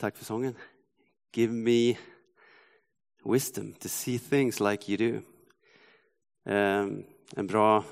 Tack 0.00 0.16
för 0.16 0.24
sången. 0.24 0.54
Give 1.34 1.52
me 1.52 1.96
wisdom 3.24 3.72
to 3.72 3.88
see 3.88 4.18
things 4.18 4.60
like 4.60 4.92
you 4.92 4.96
do. 4.96 5.20
Um, 6.52 7.04
en 7.36 7.46
bra, 7.46 7.84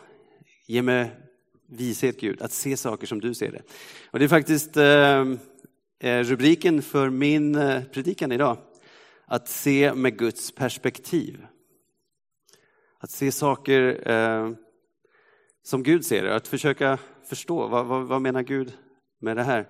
ge 0.67 0.83
mig 0.83 1.11
vishet 1.67 2.21
Gud, 2.21 2.43
att 2.43 2.53
se 2.53 2.77
saker 2.77 3.07
som 3.07 3.21
du 3.21 3.35
ser 3.35 3.53
det. 3.53 3.63
Och 4.11 4.19
det 4.19 4.25
är 4.25 4.29
faktiskt 4.29 4.77
um, 4.77 5.39
rubriken 6.01 6.83
för 6.83 7.11
min 7.11 7.55
eh, 7.55 7.85
predikan 7.85 8.33
idag. 8.33 8.59
Att 9.27 9.49
se 9.49 9.95
med 9.95 10.19
Guds 10.19 10.53
perspektiv. 10.53 11.47
Att 12.99 13.11
se 13.11 13.33
saker 13.33 14.11
uh, 14.11 14.55
som 15.63 15.83
Gud 15.83 16.05
ser 16.05 16.23
det, 16.23 16.35
att 16.35 16.49
försöka 16.49 16.99
förstå 17.25 17.69
vad, 17.69 17.87
vad, 17.87 18.07
vad 18.07 18.23
menar 18.23 18.43
Gud 18.43 18.73
med 19.19 19.37
det 19.37 19.43
här. 19.43 19.67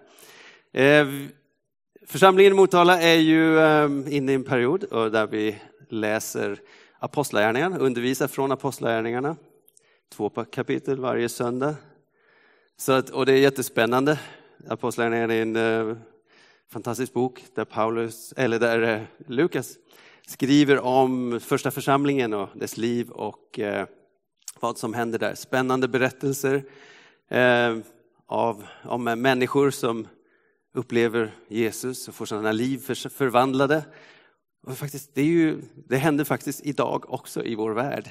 Församlingen 2.10 2.52
i 2.52 2.56
Motala 2.56 3.00
är 3.00 3.14
ju 3.14 3.60
ehm, 3.60 4.04
inne 4.08 4.32
i 4.32 4.34
en 4.34 4.44
period 4.44 4.84
eh, 4.92 5.04
där 5.04 5.26
vi 5.26 5.56
läser 5.88 6.60
Apostlagärningarna, 6.98 7.78
undervisar 7.78 8.28
från 8.28 8.52
Apostlagärningarna. 8.52 9.36
Två 10.12 10.30
kapitel 10.30 11.00
varje 11.00 11.28
söndag. 11.28 11.74
Så 12.76 12.92
att, 12.92 13.10
och 13.10 13.26
det 13.26 13.32
är 13.32 13.36
jättespännande. 13.36 14.18
Apostlagärningarna 14.68 15.34
är 15.34 15.42
en 15.42 15.56
eh, 15.56 15.96
fantastisk 16.70 17.12
bok 17.12 17.44
där, 17.54 17.64
Paulus, 17.64 18.32
eller 18.36 18.58
där 18.58 18.82
eh, 18.82 19.02
Lukas 19.26 19.74
skriver 20.26 20.80
om 20.80 21.40
första 21.40 21.70
församlingen 21.70 22.34
och 22.34 22.48
dess 22.54 22.76
liv 22.76 23.10
och 23.10 23.60
vad 24.60 24.78
som 24.78 24.94
händer 24.94 25.18
där. 25.18 25.34
Spännande 25.34 25.88
berättelser 25.88 26.64
av, 28.26 28.64
om 28.84 29.04
människor 29.04 29.70
som 29.70 30.06
upplever 30.78 31.30
Jesus 31.48 32.08
och 32.08 32.14
får 32.14 32.26
sina 32.26 32.52
liv 32.52 32.78
förvandlade. 33.10 33.82
Och 34.62 34.78
faktiskt, 34.78 35.14
det, 35.14 35.20
är 35.20 35.24
ju, 35.24 35.62
det 35.74 35.96
händer 35.96 36.24
faktiskt 36.24 36.66
idag 36.66 37.04
också 37.12 37.44
i 37.44 37.54
vår 37.54 37.70
värld. 37.70 38.10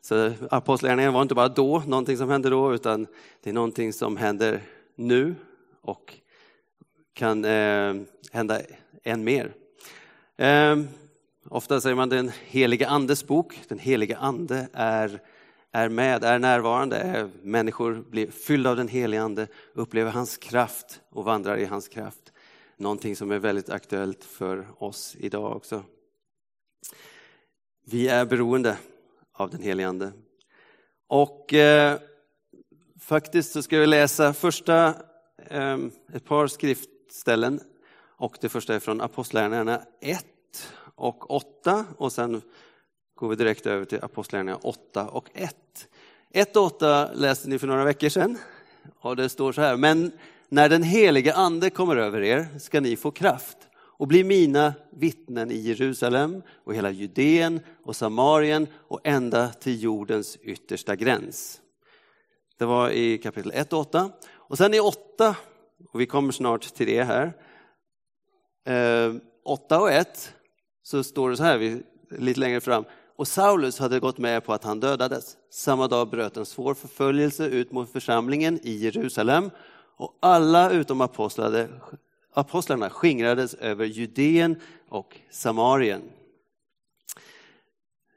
Så 0.00 0.32
Apostlagärningarna 0.50 1.12
var 1.12 1.22
inte 1.22 1.34
bara 1.34 1.48
då, 1.48 1.82
någonting 1.86 2.16
som 2.16 2.30
hände 2.30 2.50
då, 2.50 2.74
utan 2.74 3.06
det 3.42 3.50
är 3.50 3.54
någonting 3.54 3.92
som 3.92 4.16
händer 4.16 4.60
nu 4.94 5.34
och 5.80 6.14
kan 7.14 7.44
eh, 7.44 7.94
hända 8.32 8.60
än 9.02 9.24
mer. 9.24 9.52
Eh, 10.36 10.76
ofta 11.48 11.80
säger 11.80 11.96
man 11.96 12.08
den 12.08 12.32
heliga 12.46 12.88
andes 12.88 13.26
bok. 13.26 13.60
Den 13.68 13.78
heliga 13.78 14.16
ande 14.16 14.68
är 14.72 15.20
är 15.76 15.88
med, 15.88 16.24
är 16.24 16.38
närvarande, 16.38 16.96
är 16.96 17.30
människor 17.42 18.04
blir 18.10 18.30
fyllda 18.30 18.70
av 18.70 18.76
den 18.76 18.88
helige 18.88 19.22
Ande, 19.22 19.46
upplever 19.74 20.10
hans 20.10 20.36
kraft 20.36 21.00
och 21.10 21.24
vandrar 21.24 21.56
i 21.56 21.64
hans 21.64 21.88
kraft. 21.88 22.32
Någonting 22.76 23.16
som 23.16 23.30
är 23.30 23.38
väldigt 23.38 23.70
aktuellt 23.70 24.24
för 24.24 24.66
oss 24.78 25.16
idag 25.18 25.56
också. 25.56 25.82
Vi 27.86 28.08
är 28.08 28.24
beroende 28.24 28.76
av 29.32 29.50
den 29.50 29.62
helige 29.62 29.88
Ande. 29.88 30.12
Och 31.08 31.54
eh, 31.54 31.98
faktiskt 33.00 33.52
så 33.52 33.62
ska 33.62 33.78
vi 33.78 33.86
läsa 33.86 34.32
första, 34.32 34.94
eh, 35.36 35.78
ett 36.12 36.24
par 36.24 36.46
skriftställen 36.46 37.60
och 38.18 38.36
det 38.40 38.48
första 38.48 38.74
är 38.74 38.80
från 38.80 39.00
Apostlagärningarna 39.00 39.82
1 40.00 40.24
och 40.94 41.30
8 41.30 41.84
och 41.96 42.12
sen 42.12 42.42
går 43.16 43.28
vi 43.28 43.36
direkt 43.36 43.66
över 43.66 43.84
till 43.84 44.04
Apostlagärningarna 44.04 44.60
8 44.62 45.08
och 45.08 45.28
1. 45.34 45.56
1 46.30 46.56
och 46.56 46.62
8 46.62 47.10
läste 47.14 47.48
ni 47.48 47.58
för 47.58 47.66
några 47.66 47.84
veckor 47.84 48.08
sedan. 48.08 48.38
Och 49.00 49.16
det 49.16 49.28
står 49.28 49.52
så 49.52 49.60
här, 49.60 49.76
men 49.76 50.12
när 50.48 50.68
den 50.68 50.82
helige 50.82 51.34
ande 51.34 51.70
kommer 51.70 51.96
över 51.96 52.22
er 52.22 52.48
ska 52.58 52.80
ni 52.80 52.96
få 52.96 53.10
kraft 53.10 53.56
och 53.74 54.08
bli 54.08 54.24
mina 54.24 54.74
vittnen 54.92 55.50
i 55.50 55.56
Jerusalem 55.56 56.42
och 56.64 56.74
hela 56.74 56.90
Judeen 56.90 57.60
och 57.84 57.96
Samarien 57.96 58.66
och 58.74 59.00
ända 59.04 59.48
till 59.48 59.82
jordens 59.82 60.36
yttersta 60.36 60.96
gräns. 60.96 61.60
Det 62.58 62.64
var 62.64 62.90
i 62.90 63.18
kapitel 63.18 63.52
1 63.54 63.72
och 63.72 63.80
8. 63.80 64.10
Och 64.32 64.58
sen 64.58 64.74
i 64.74 64.80
8, 64.80 65.36
och 65.92 66.00
vi 66.00 66.06
kommer 66.06 66.32
snart 66.32 66.74
till 66.74 66.86
det 66.86 67.02
här, 67.02 67.32
eh, 68.66 69.14
8 69.44 69.80
och 69.80 69.90
1 69.92 70.32
så 70.82 71.04
står 71.04 71.30
det 71.30 71.36
så 71.36 71.42
här, 71.42 71.82
lite 72.10 72.40
längre 72.40 72.60
fram, 72.60 72.84
och 73.16 73.28
Saulus 73.28 73.78
hade 73.78 74.00
gått 74.00 74.18
med 74.18 74.44
på 74.44 74.52
att 74.52 74.64
han 74.64 74.80
dödades. 74.80 75.36
Samma 75.50 75.88
dag 75.88 76.08
bröt 76.08 76.36
en 76.36 76.46
svår 76.46 76.74
förföljelse 76.74 77.46
ut 77.46 77.72
mot 77.72 77.92
församlingen 77.92 78.60
i 78.62 78.72
Jerusalem 78.72 79.50
och 79.96 80.16
alla 80.20 80.70
utom 80.70 81.00
apostlarna 82.34 82.90
skingrades 82.90 83.54
över 83.54 83.84
Judeen 83.84 84.60
och 84.88 85.20
Samarien. 85.30 86.02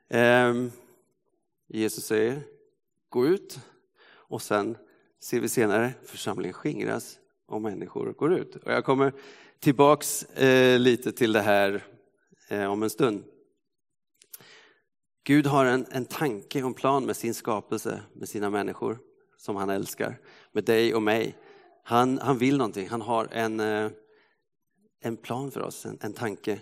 Ehm, 0.10 0.72
Jesus 1.68 2.06
säger, 2.06 2.42
gå 3.10 3.28
ut 3.28 3.60
och 4.12 4.42
sen 4.42 4.78
ser 5.20 5.40
vi 5.40 5.50
senare 5.50 5.94
församlingen 6.06 6.54
skingras 6.54 7.20
och 7.48 7.62
människor 7.62 8.14
går 8.14 8.34
ut. 8.34 8.56
Och 8.56 8.72
jag 8.72 8.86
kommer 8.86 9.14
tillbaks 9.60 10.24
eh, 10.24 10.80
lite 10.80 11.12
till 11.12 11.34
det 11.34 11.42
här 11.42 11.84
eh, 12.48 12.72
om 12.72 12.84
en 12.84 12.90
stund. 12.90 13.24
Gud 15.24 15.48
har 15.48 15.66
en, 15.66 15.86
en 15.92 16.06
tanke 16.06 16.62
och 16.62 16.68
en 16.68 16.74
plan 16.74 17.06
med 17.06 17.16
sin 17.16 17.34
skapelse, 17.34 18.02
med 18.14 18.30
sina 18.30 18.50
människor 18.50 18.98
som 19.38 19.56
han 19.56 19.70
älskar, 19.70 20.20
med 20.52 20.64
dig 20.64 20.96
och 20.96 21.02
mig. 21.02 21.36
Han, 21.84 22.20
han 22.20 22.38
vill 22.38 22.58
någonting, 22.58 22.90
han 22.90 23.02
har 23.02 23.28
en, 23.32 23.60
eh, 23.60 23.92
en 25.02 25.18
plan 25.18 25.52
för 25.52 25.62
oss, 25.62 25.86
en, 25.86 25.98
en 26.02 26.14
tanke. 26.14 26.60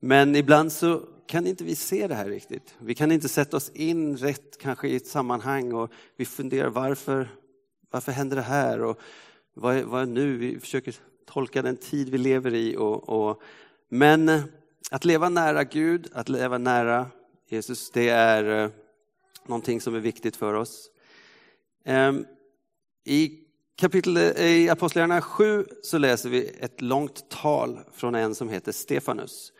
Men 0.00 0.36
ibland 0.36 0.72
så 0.72 1.02
kan 1.26 1.46
inte 1.46 1.64
vi 1.64 1.74
se 1.74 2.06
det 2.06 2.14
här 2.14 2.28
riktigt. 2.28 2.74
Vi 2.78 2.94
kan 2.94 3.12
inte 3.12 3.28
sätta 3.28 3.56
oss 3.56 3.70
in 3.70 4.16
rätt 4.16 4.58
kanske 4.58 4.88
i 4.88 4.96
ett 4.96 5.06
sammanhang 5.06 5.72
och 5.72 5.90
vi 6.16 6.24
funderar 6.24 6.68
varför, 6.68 7.28
varför 7.90 8.12
händer 8.12 8.36
det 8.36 8.42
här 8.42 8.82
och 8.82 9.00
vad 9.54 9.76
är, 9.76 9.84
vad 9.84 10.02
är 10.02 10.06
nu? 10.06 10.36
Vi 10.36 10.60
försöker 10.60 10.94
tolka 11.26 11.62
den 11.62 11.76
tid 11.76 12.08
vi 12.08 12.18
lever 12.18 12.54
i. 12.54 12.76
Och, 12.76 13.08
och, 13.08 13.42
men 13.88 14.28
eh, 14.28 14.42
att 14.90 15.04
leva 15.04 15.28
nära 15.28 15.64
Gud, 15.64 16.08
att 16.12 16.28
leva 16.28 16.58
nära 16.58 17.06
Jesus, 17.48 17.90
det 17.90 18.08
är 18.08 18.64
eh, 18.64 18.70
någonting 19.46 19.80
som 19.80 19.94
är 19.94 20.00
viktigt 20.00 20.36
för 20.36 20.54
oss. 20.54 20.90
Ehm, 21.84 22.26
I 23.04 23.38
kapitel 23.76 24.16
eh, 24.16 24.46
i 24.46 24.68
Apostlagärningarna 24.68 25.22
7 25.22 25.66
så 25.82 25.98
läser 25.98 26.28
vi 26.30 26.48
ett 26.60 26.80
långt 26.80 27.30
tal 27.30 27.80
från 27.92 28.14
en 28.14 28.34
som 28.34 28.48
heter 28.48 28.72
Stefanus. 28.72 29.52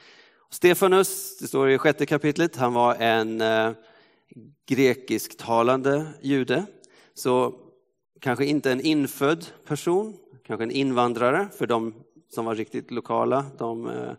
Stefanus, 0.50 1.38
det 1.38 1.46
står 1.46 1.70
i 1.70 1.78
sjätte 1.78 2.06
kapitlet, 2.06 2.56
han 2.56 2.74
var 2.74 2.94
en 2.94 3.40
eh, 3.40 3.72
grekisktalande 4.68 6.06
jude. 6.20 6.66
Så 7.14 7.54
kanske 8.20 8.44
inte 8.46 8.72
en 8.72 8.80
infödd 8.80 9.46
person, 9.66 10.16
kanske 10.46 10.64
en 10.64 10.70
invandrare 10.70 11.48
för 11.58 11.66
de 11.66 11.94
som 12.28 12.44
var 12.44 12.54
riktigt 12.54 12.90
lokala, 12.90 13.46
de 13.58 13.86
eh, 13.86 14.12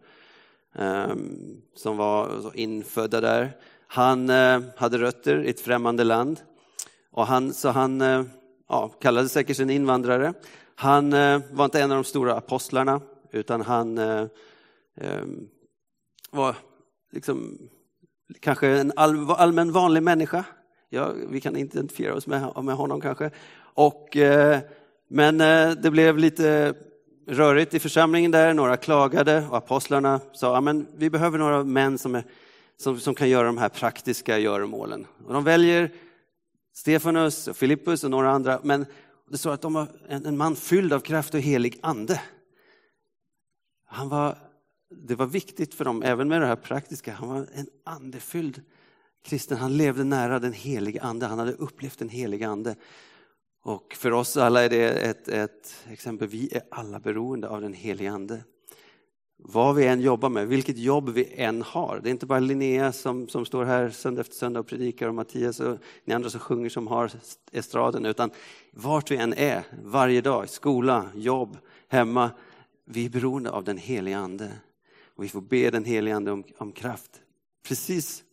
Ehm, 0.77 1.61
som 1.75 1.97
var 1.97 2.51
infödda 2.53 3.21
där. 3.21 3.51
Han 3.87 4.29
eh, 4.29 4.61
hade 4.75 4.97
rötter 4.97 5.43
i 5.43 5.49
ett 5.49 5.61
främmande 5.61 6.03
land. 6.03 6.39
Och 7.11 7.27
han, 7.27 7.53
så 7.53 7.69
han 7.69 8.01
eh, 8.01 8.23
ja, 8.69 8.87
kallade 8.87 9.29
säkert 9.29 9.57
sin 9.57 9.69
invandrare. 9.69 10.33
Han 10.75 11.13
eh, 11.13 11.41
var 11.51 11.65
inte 11.65 11.81
en 11.81 11.91
av 11.91 11.97
de 11.97 12.03
stora 12.03 12.35
apostlarna, 12.35 13.01
utan 13.31 13.61
han 13.61 13.97
ehm, 13.97 14.29
var 16.31 16.55
liksom, 17.11 17.57
kanske 18.39 18.67
en 18.67 18.91
all, 18.95 19.31
allmän 19.31 19.71
vanlig 19.71 20.03
människa. 20.03 20.45
Ja, 20.89 21.11
vi 21.29 21.41
kan 21.41 21.55
inte 21.55 21.77
identifiera 21.77 22.15
oss 22.15 22.27
med, 22.27 22.63
med 22.63 22.75
honom 22.75 23.01
kanske. 23.01 23.31
Och, 23.59 24.17
men 25.07 25.37
det 25.81 25.91
blev 25.91 26.17
lite 26.17 26.73
rörigt 27.27 27.73
i 27.73 27.79
församlingen 27.79 28.31
där, 28.31 28.53
några 28.53 28.77
klagade 28.77 29.47
och 29.49 29.57
apostlarna 29.57 30.21
sa 30.33 30.57
att 30.57 30.75
vi 30.95 31.09
behöver 31.09 31.37
några 31.37 31.63
män 31.63 31.97
som, 31.97 32.15
är, 32.15 32.23
som, 32.77 32.99
som 32.99 33.15
kan 33.15 33.29
göra 33.29 33.47
de 33.47 33.57
här 33.57 33.69
praktiska 33.69 34.37
göromålen. 34.37 35.07
Och 35.25 35.33
de 35.33 35.43
väljer 35.43 35.91
Stefanus, 36.73 37.47
och 37.47 37.57
Filippus 37.57 38.03
och 38.03 38.11
några 38.11 38.31
andra, 38.31 38.59
men 38.63 38.85
det 39.29 39.37
står 39.37 39.53
att 39.53 39.61
de 39.61 39.73
var 39.73 39.87
en, 40.07 40.25
en 40.25 40.37
man 40.37 40.55
fylld 40.55 40.93
av 40.93 40.99
kraft 40.99 41.33
och 41.33 41.39
helig 41.39 41.79
ande. 41.81 42.21
Han 43.87 44.09
var, 44.09 44.37
det 44.89 45.15
var 45.15 45.25
viktigt 45.25 45.73
för 45.73 45.85
dem, 45.85 46.03
även 46.03 46.27
med 46.27 46.41
det 46.41 46.47
här 46.47 46.55
praktiska, 46.55 47.13
han 47.13 47.29
var 47.29 47.47
en 47.53 47.67
andefylld 47.85 48.61
kristen. 49.25 49.57
Han 49.57 49.77
levde 49.77 50.03
nära 50.03 50.39
den 50.39 50.53
helige 50.53 51.01
ande, 51.01 51.25
han 51.25 51.39
hade 51.39 51.51
upplevt 51.51 51.99
den 51.99 52.09
helige 52.09 52.47
ande. 52.47 52.75
Och 53.67 53.93
för 53.93 54.13
oss 54.13 54.37
alla 54.37 54.63
är 54.63 54.69
det 54.69 54.89
ett, 54.89 55.27
ett 55.27 55.75
exempel, 55.89 56.27
vi 56.27 56.49
är 56.51 56.61
alla 56.71 56.99
beroende 56.99 57.49
av 57.49 57.61
den 57.61 57.73
helige 57.73 58.11
Ande. 58.11 58.43
Vad 59.37 59.75
vi 59.75 59.87
än 59.87 60.01
jobbar 60.01 60.29
med, 60.29 60.47
vilket 60.47 60.77
jobb 60.77 61.09
vi 61.09 61.33
än 61.35 61.61
har. 61.61 61.99
Det 62.03 62.09
är 62.09 62.11
inte 62.11 62.25
bara 62.25 62.39
Linnea 62.39 62.91
som, 62.91 63.27
som 63.27 63.45
står 63.45 63.65
här 63.65 63.89
söndag 63.89 64.21
efter 64.21 64.35
söndag 64.35 64.59
och 64.59 64.67
predikar 64.67 65.07
och 65.07 65.15
Mattias 65.15 65.59
och 65.59 65.77
ni 66.05 66.13
andra 66.13 66.29
som 66.29 66.39
sjunger 66.39 66.69
som 66.69 66.87
har 66.87 67.11
estraden, 67.51 68.05
utan 68.05 68.31
vart 68.71 69.11
vi 69.11 69.17
än 69.17 69.33
är, 69.33 69.63
varje 69.83 70.21
dag, 70.21 70.49
skola, 70.49 71.09
jobb, 71.15 71.57
hemma, 71.87 72.31
vi 72.85 73.05
är 73.05 73.09
beroende 73.09 73.51
av 73.51 73.63
den 73.63 73.77
helige 73.77 74.17
Ande. 74.17 74.51
Och 75.15 75.23
vi 75.23 75.29
får 75.29 75.41
be 75.41 75.69
den 75.69 75.85
helige 75.85 76.15
Ande 76.15 76.31
om, 76.31 76.43
om 76.57 76.71
kraft. 76.71 77.21
Precis 77.67 78.23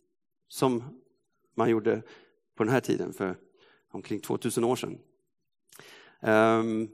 som 0.47 0.83
man 1.55 1.69
gjorde 1.69 2.01
på 2.57 2.63
den 2.63 2.73
här 2.73 2.81
tiden 2.81 3.13
för 3.13 3.37
omkring 3.91 4.19
2000 4.19 4.63
år 4.63 4.75
sedan. 4.75 4.97
Um, 6.25 6.89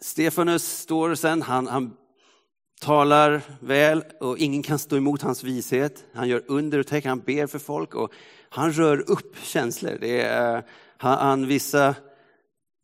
Stefanus 0.00 0.78
står 0.78 1.14
sen, 1.14 1.42
han, 1.42 1.66
han 1.66 1.96
talar 2.80 3.42
väl 3.60 4.04
och 4.20 4.38
ingen 4.38 4.62
kan 4.62 4.78
stå 4.78 4.96
emot 4.96 5.22
hans 5.22 5.44
vishet. 5.44 6.04
Han 6.12 6.28
gör 6.28 6.42
under 6.46 6.78
och 6.78 6.86
tecken, 6.86 7.08
han 7.08 7.20
ber 7.20 7.46
för 7.46 7.58
folk 7.58 7.94
och 7.94 8.12
han 8.48 8.72
rör 8.72 9.10
upp 9.10 9.36
känslor. 9.38 9.98
Det 10.00 10.20
är, 10.20 10.62
han, 10.96 11.18
han 11.18 11.46
vissa 11.46 11.94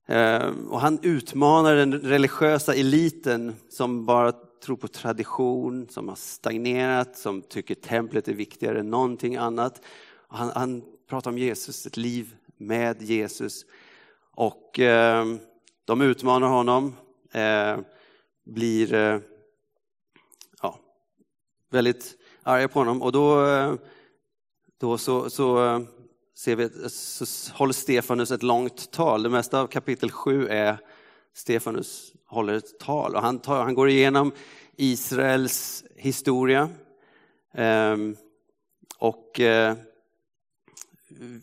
ehm, 0.06 0.68
och 0.68 0.80
han 0.80 0.98
utmanar 1.02 1.74
den 1.74 1.92
religiösa 1.92 2.74
eliten 2.74 3.54
som 3.68 4.06
bara 4.06 4.32
tror 4.64 4.76
på 4.76 4.88
tradition, 4.88 5.88
som 5.88 6.08
har 6.08 6.16
stagnerat, 6.16 7.16
som 7.16 7.42
tycker 7.42 7.74
templet 7.74 8.28
är 8.28 8.34
viktigare 8.34 8.80
än 8.80 8.90
någonting 8.90 9.36
annat. 9.36 9.80
Han, 10.28 10.50
han 10.54 10.82
pratar 11.08 11.30
om 11.30 11.38
Jesus, 11.38 11.86
ett 11.86 11.96
liv 11.96 12.34
med 12.60 13.02
Jesus. 13.02 13.66
Och 14.30 14.78
eh, 14.78 15.24
de 15.84 16.00
utmanar 16.00 16.48
honom, 16.48 16.96
eh, 17.32 17.78
blir 18.44 18.94
eh, 18.94 19.18
ja, 20.62 20.78
väldigt 21.70 22.16
arga 22.42 22.68
på 22.68 22.78
honom. 22.78 23.02
Och 23.02 23.12
då, 23.12 23.46
eh, 23.46 23.74
då 24.80 24.98
så, 24.98 25.30
så 25.30 25.64
eh, 25.66 25.80
ser 26.36 26.56
vi, 26.56 26.88
så 26.88 27.52
håller 27.52 27.72
Stefanus 27.72 28.30
ett 28.30 28.42
långt 28.42 28.90
tal. 28.90 29.22
Det 29.22 29.28
mesta 29.28 29.60
av 29.60 29.66
kapitel 29.66 30.10
7 30.10 30.48
är 30.48 30.78
Stefanus 31.34 32.12
håller 32.26 32.54
ett 32.54 32.78
tal 32.78 33.14
och 33.14 33.22
han, 33.22 33.38
tar, 33.38 33.62
han 33.62 33.74
går 33.74 33.88
igenom 33.88 34.32
Israels 34.76 35.84
historia. 35.96 36.68
Ehm, 37.54 38.16
och 38.98 39.40
eh, 39.40 39.76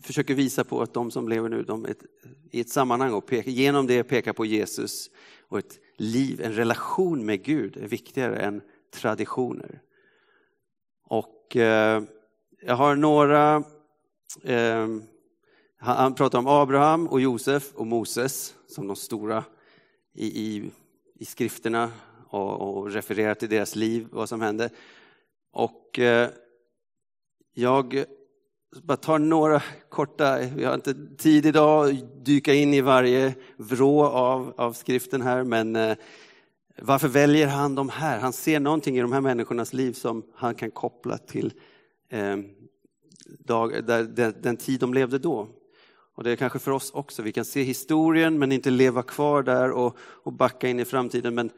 försöker 0.02 0.34
visa 0.34 0.64
på 0.64 0.82
att 0.82 0.94
de 0.94 1.10
som 1.10 1.28
lever 1.28 1.48
nu, 1.48 1.62
de 1.62 1.86
ett, 1.86 2.02
i 2.50 2.60
ett 2.60 2.68
sammanhang 2.68 3.12
och 3.12 3.26
pekar, 3.26 3.50
genom 3.50 3.86
det 3.86 4.02
pekar 4.02 4.32
på 4.32 4.44
Jesus 4.44 5.10
och 5.48 5.58
ett 5.58 5.78
liv, 5.96 6.40
en 6.40 6.52
relation 6.52 7.26
med 7.26 7.44
Gud 7.44 7.76
är 7.76 7.88
viktigare 7.88 8.36
än 8.36 8.62
traditioner. 8.94 9.80
Och 11.04 11.56
eh, 11.56 12.02
jag 12.62 12.74
har 12.74 12.96
några, 12.96 13.64
eh, 14.42 14.88
han 15.78 16.14
pratar 16.14 16.38
om 16.38 16.46
Abraham 16.46 17.08
och 17.08 17.20
Josef 17.20 17.74
och 17.74 17.86
Moses 17.86 18.54
som 18.66 18.86
de 18.86 18.96
stora 18.96 19.44
i, 20.14 20.26
i, 20.26 20.70
i 21.14 21.24
skrifterna 21.24 21.90
och, 22.28 22.60
och 22.60 22.90
refererar 22.90 23.34
till 23.34 23.48
deras 23.48 23.76
liv, 23.76 24.08
vad 24.10 24.28
som 24.28 24.40
hände. 24.40 24.70
Och 25.52 25.98
eh, 25.98 26.30
jag 27.54 28.04
bara 28.82 28.96
tar 28.96 29.18
några 29.18 29.62
korta, 29.88 30.38
vi 30.38 30.64
har 30.64 30.74
inte 30.74 30.94
tid 31.16 31.46
idag 31.46 31.90
att 31.90 32.24
dyka 32.24 32.54
in 32.54 32.74
i 32.74 32.80
varje 32.80 33.34
vrå 33.56 34.04
av, 34.04 34.54
av 34.56 34.72
skriften 34.72 35.22
här, 35.22 35.44
men 35.44 35.76
eh, 35.76 35.96
varför 36.82 37.08
väljer 37.08 37.46
han 37.46 37.74
de 37.74 37.88
här? 37.88 38.18
Han 38.18 38.32
ser 38.32 38.60
någonting 38.60 38.98
i 38.98 39.00
de 39.00 39.12
här 39.12 39.20
människornas 39.20 39.72
liv 39.72 39.92
som 39.92 40.22
han 40.34 40.54
kan 40.54 40.70
koppla 40.70 41.18
till 41.18 41.52
eh, 42.10 42.36
dag, 43.38 43.84
där, 43.86 44.02
den, 44.04 44.34
den 44.40 44.56
tid 44.56 44.80
de 44.80 44.94
levde 44.94 45.18
då. 45.18 45.48
Och 46.14 46.24
det 46.24 46.30
är 46.30 46.36
kanske 46.36 46.58
för 46.58 46.70
oss 46.70 46.90
också, 46.90 47.22
vi 47.22 47.32
kan 47.32 47.44
se 47.44 47.62
historien 47.62 48.38
men 48.38 48.52
inte 48.52 48.70
leva 48.70 49.02
kvar 49.02 49.42
där 49.42 49.70
och, 49.70 49.96
och 50.00 50.32
backa 50.32 50.68
in 50.68 50.80
i 50.80 50.84
framtiden. 50.84 51.34
Men 51.34 51.50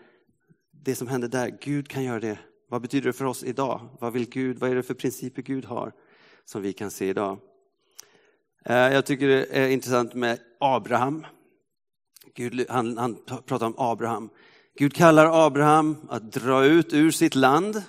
det 0.85 0.95
som 0.95 1.09
hände 1.09 1.29
där, 1.29 1.59
Gud 1.61 1.89
kan 1.89 2.05
göra 2.05 2.21
det. 2.21 2.39
Vad 2.69 2.83
betyder 2.83 3.07
det 3.07 3.13
för 3.13 3.25
oss 3.25 3.45
idag? 3.45 3.89
Vad 4.01 4.13
vill 4.13 4.29
Gud? 4.29 4.59
Vad 4.59 4.71
är 4.71 4.75
det 4.75 4.83
för 4.83 4.95
principer 4.95 5.43
Gud 5.43 5.65
har 5.65 5.93
som 6.51 6.63
vi 6.63 6.73
kan 6.73 6.91
se 6.91 7.09
idag? 7.09 7.39
Eh, 8.65 8.77
jag 8.77 9.07
tycker 9.07 9.29
det 9.29 9.45
är 9.45 9.69
intressant 9.69 10.15
med 10.15 10.39
Abraham. 10.61 11.27
Gud, 12.35 12.67
han, 12.69 12.99
han 12.99 13.17
pratar 13.47 13.67
om 13.67 13.75
Abraham. 13.79 14.31
Gud 14.79 14.95
kallar 14.95 15.47
Abraham 15.47 15.97
att 16.09 16.33
dra 16.33 16.65
ut 16.65 16.93
ur 16.93 17.11
sitt 17.11 17.35
land 17.35 17.83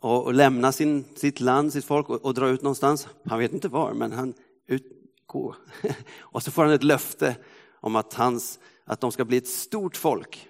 och, 0.00 0.24
och 0.24 0.34
lämna 0.34 0.72
sin, 0.72 1.04
sitt 1.16 1.40
land, 1.40 1.72
sitt 1.72 1.84
folk 1.84 2.08
och, 2.08 2.24
och, 2.24 2.34
dra 2.34 2.48
ut 2.48 2.62
någonstans. 2.62 3.08
Han 3.24 3.38
vet 3.38 3.52
inte 3.52 3.68
var, 3.68 3.92
men 3.92 4.12
han 4.12 4.34
utgår. 4.66 5.56
Och 6.20 6.42
så 6.42 6.50
får 6.50 6.64
han 6.64 6.72
ett 6.72 6.84
löfte 6.84 7.36
om 7.80 7.96
att, 7.96 8.14
hans, 8.14 8.58
att 8.84 9.00
de 9.00 9.12
ska 9.12 9.24
bli 9.24 9.36
ett 9.36 9.48
stort 9.48 9.96
folk. 9.96 10.48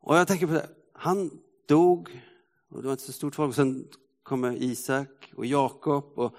Och 0.00 0.16
jag 0.16 0.28
tänker 0.28 0.46
på 0.46 0.52
det, 0.52 0.68
han 0.92 1.30
dog 1.68 2.22
och 2.70 2.82
det 2.82 2.86
var 2.86 2.92
inte 2.92 3.04
så 3.04 3.12
stort 3.12 3.34
folk. 3.34 3.54
Sen 3.54 3.88
kommer 4.32 4.62
Isak 4.62 5.32
och 5.36 5.46
Jakob 5.46 6.18
och 6.18 6.34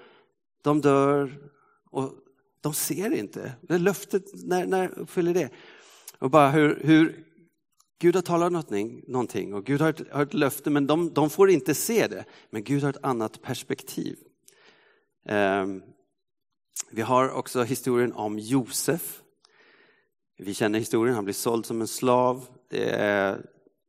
de 0.62 0.80
dör 0.80 1.50
och 1.90 2.12
de 2.60 2.74
ser 2.74 3.12
inte. 3.12 3.52
Det 3.60 3.78
löftet, 3.78 4.24
när, 4.32 4.66
när 4.66 4.98
uppfyller 4.98 5.34
det? 5.34 5.50
Och 6.18 6.30
bara 6.30 6.50
hur, 6.50 6.80
hur 6.84 7.24
Gud 7.98 8.14
har 8.14 8.22
talat 8.22 8.52
någonting, 8.52 9.04
någonting 9.06 9.54
och 9.54 9.64
Gud 9.64 9.80
har 9.80 9.90
ett, 9.90 10.12
har 10.12 10.22
ett 10.22 10.34
löfte 10.34 10.70
men 10.70 10.86
de, 10.86 11.14
de, 11.14 11.30
får 11.30 11.50
inte 11.50 11.74
se 11.74 12.06
det. 12.06 12.24
Men 12.50 12.64
Gud 12.64 12.82
har 12.82 12.90
ett 12.90 13.04
annat 13.04 13.42
perspektiv. 13.42 14.18
Um, 15.28 15.82
vi 16.90 17.02
har 17.02 17.30
också 17.30 17.62
historien 17.62 18.12
om 18.12 18.38
Josef. 18.38 19.22
Vi 20.38 20.54
känner 20.54 20.78
historien, 20.78 21.14
han 21.14 21.24
blir 21.24 21.34
såld 21.34 21.66
som 21.66 21.80
en 21.80 21.88
slav. 21.88 22.46
Det 22.70 22.90
är 22.90 23.46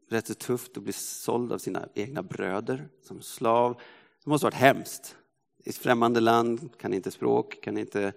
rätt 0.10 0.28
så 0.28 0.34
tufft 0.34 0.78
att 0.78 0.84
bli 0.84 0.94
såld 0.94 1.52
av 1.52 1.58
sina 1.58 1.90
egna 1.94 2.24
bröder 2.24 2.88
som 3.04 3.22
slav. 3.22 3.82
Det 4.26 4.30
måste 4.30 4.46
ha 4.46 4.52
varit 4.52 4.60
hemskt. 4.60 5.16
I 5.64 5.70
ett 5.70 5.78
främmande 5.78 6.20
land, 6.20 6.70
kan 6.78 6.94
inte 6.94 7.12
språk, 7.12 7.62
kan 7.62 7.78
inte 7.78 8.14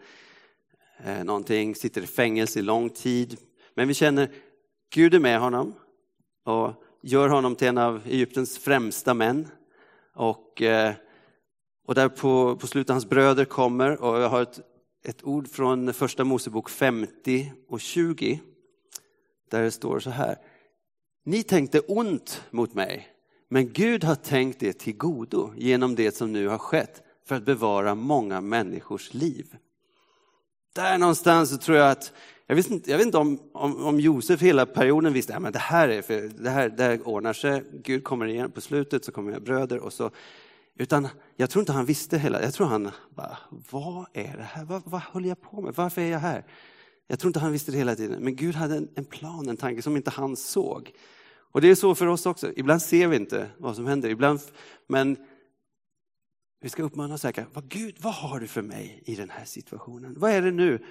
eh, 1.05 1.25
någonting, 1.25 1.75
sitter 1.75 2.02
i 2.02 2.06
fängelse 2.06 2.58
i 2.58 2.62
lång 2.62 2.90
tid. 2.90 3.37
Men 3.75 3.88
vi 3.88 3.94
känner 3.94 4.31
Gud 4.94 5.14
är 5.14 5.20
med 5.20 5.40
honom 5.40 5.75
och 6.44 6.72
gör 7.02 7.28
honom 7.28 7.56
till 7.56 7.69
en 7.69 7.78
av 7.78 8.02
Egyptens 8.06 8.58
främsta 8.58 9.14
män. 9.14 9.49
Och, 10.14 10.62
eh, 10.62 10.94
och 11.87 11.94
där 11.94 12.08
på, 12.08 12.56
på 12.56 12.66
slutet 12.66 12.90
hans 12.90 13.08
bröder 13.08 13.44
kommer 13.44 14.02
och 14.02 14.20
jag 14.20 14.28
har 14.28 14.43
ett, 14.43 14.60
ett 15.05 15.25
ord 15.25 15.49
från 15.49 15.93
första 15.93 16.25
Mosebok 16.25 16.70
50 16.70 17.52
och 17.69 17.81
20. 17.81 18.40
Där 19.50 19.62
det 19.62 19.70
står 19.70 20.00
så 20.00 20.10
här. 20.10 20.38
Ni 21.25 21.43
tänkte 21.43 21.81
ont 21.81 22.44
mot 22.50 22.75
mig, 22.75 23.08
men 23.48 23.72
Gud 23.72 24.04
har 24.04 24.14
tänkt 24.14 24.60
det 24.60 24.72
till 24.72 24.96
godo 24.96 25.52
genom 25.56 25.94
det 25.94 26.17
som 26.17 26.32
nu 26.32 26.48
har 26.48 26.58
skett 26.58 27.02
för 27.26 27.34
att 27.34 27.44
bevara 27.44 27.94
många 27.94 28.40
människors 28.40 29.14
liv. 29.14 29.56
Där 30.74 30.98
någonstans 30.98 31.50
så 31.50 31.56
tror 31.56 31.78
jag 31.78 31.90
att, 31.90 32.12
jag 32.46 32.56
vet 32.56 32.70
inte, 32.70 32.90
jag 32.90 32.98
vet 32.98 33.06
inte 33.06 33.19
om, 33.19 33.40
om, 33.55 33.84
om 33.84 34.00
Josef 34.00 34.43
hela 34.43 34.67
perioden 34.67 35.12
visste 35.12 35.36
att 35.36 35.43
ja, 35.43 35.50
det 35.50 35.58
här 35.58 35.88
är 35.88 36.02
för, 36.02 36.20
det 36.43 36.50
här, 36.50 36.69
det 36.69 36.82
här 36.82 37.08
ordnar 37.08 37.32
sig, 37.32 37.64
Gud 37.84 38.05
kommer 38.05 38.26
igen 38.26 38.50
på 38.50 38.60
slutet 38.60 39.05
så 39.05 39.12
kommer 39.12 39.32
jag 39.32 39.43
bröder 39.43 39.78
och 39.78 39.93
så. 39.93 40.10
Utan 40.78 41.08
jag 41.36 41.50
tror 41.50 41.62
inte 41.62 41.72
han 41.72 41.84
visste 41.84 42.19
hela, 42.19 42.43
jag 42.43 42.55
tror 42.55 42.67
han 42.67 42.90
bara, 43.17 43.38
vad 43.70 44.06
är 44.12 44.36
det 44.36 44.43
här, 44.43 44.64
vad, 44.64 44.82
vad 44.84 45.00
håller 45.00 45.28
jag 45.28 45.40
på 45.40 45.60
med, 45.60 45.74
varför 45.74 46.00
är 46.02 46.10
jag 46.10 46.19
här? 46.19 46.44
Jag 47.06 47.19
tror 47.19 47.28
inte 47.28 47.40
han 47.40 47.52
visste 47.52 47.72
det 47.72 47.78
hela 47.78 47.94
tiden, 47.96 48.22
men 48.22 48.36
Gud 48.36 48.55
hade 48.55 48.76
en, 48.76 48.88
en 48.94 49.05
plan, 49.05 49.48
en 49.48 49.56
tanke 49.56 49.82
som 49.82 49.96
inte 49.96 50.10
han 50.10 50.36
såg. 50.36 50.93
Och 51.50 51.60
det 51.60 51.70
är 51.70 51.74
så 51.74 51.94
för 51.94 52.06
oss 52.06 52.26
också. 52.26 52.52
Ibland 52.56 52.82
ser 52.82 53.08
vi 53.08 53.17
inte 53.17 53.50
vad 53.58 53.76
som 53.76 53.86
händer, 53.86 54.08
ibland, 54.08 54.40
men 54.86 55.17
vi 56.60 56.69
ska 56.69 56.82
uppmana 56.82 57.14
och 57.14 57.20
säga, 57.20 57.46
vad 57.52 57.69
Gud, 57.69 57.96
vad 58.00 58.14
har 58.14 58.40
du 58.40 58.46
för 58.46 58.62
mig 58.62 59.02
i 59.06 59.14
den 59.14 59.31
här 59.31 59.44
situationen? 59.44 60.14
Vad 60.19 60.31
är 60.31 60.43
det 60.43 60.50
nu? 60.50 60.84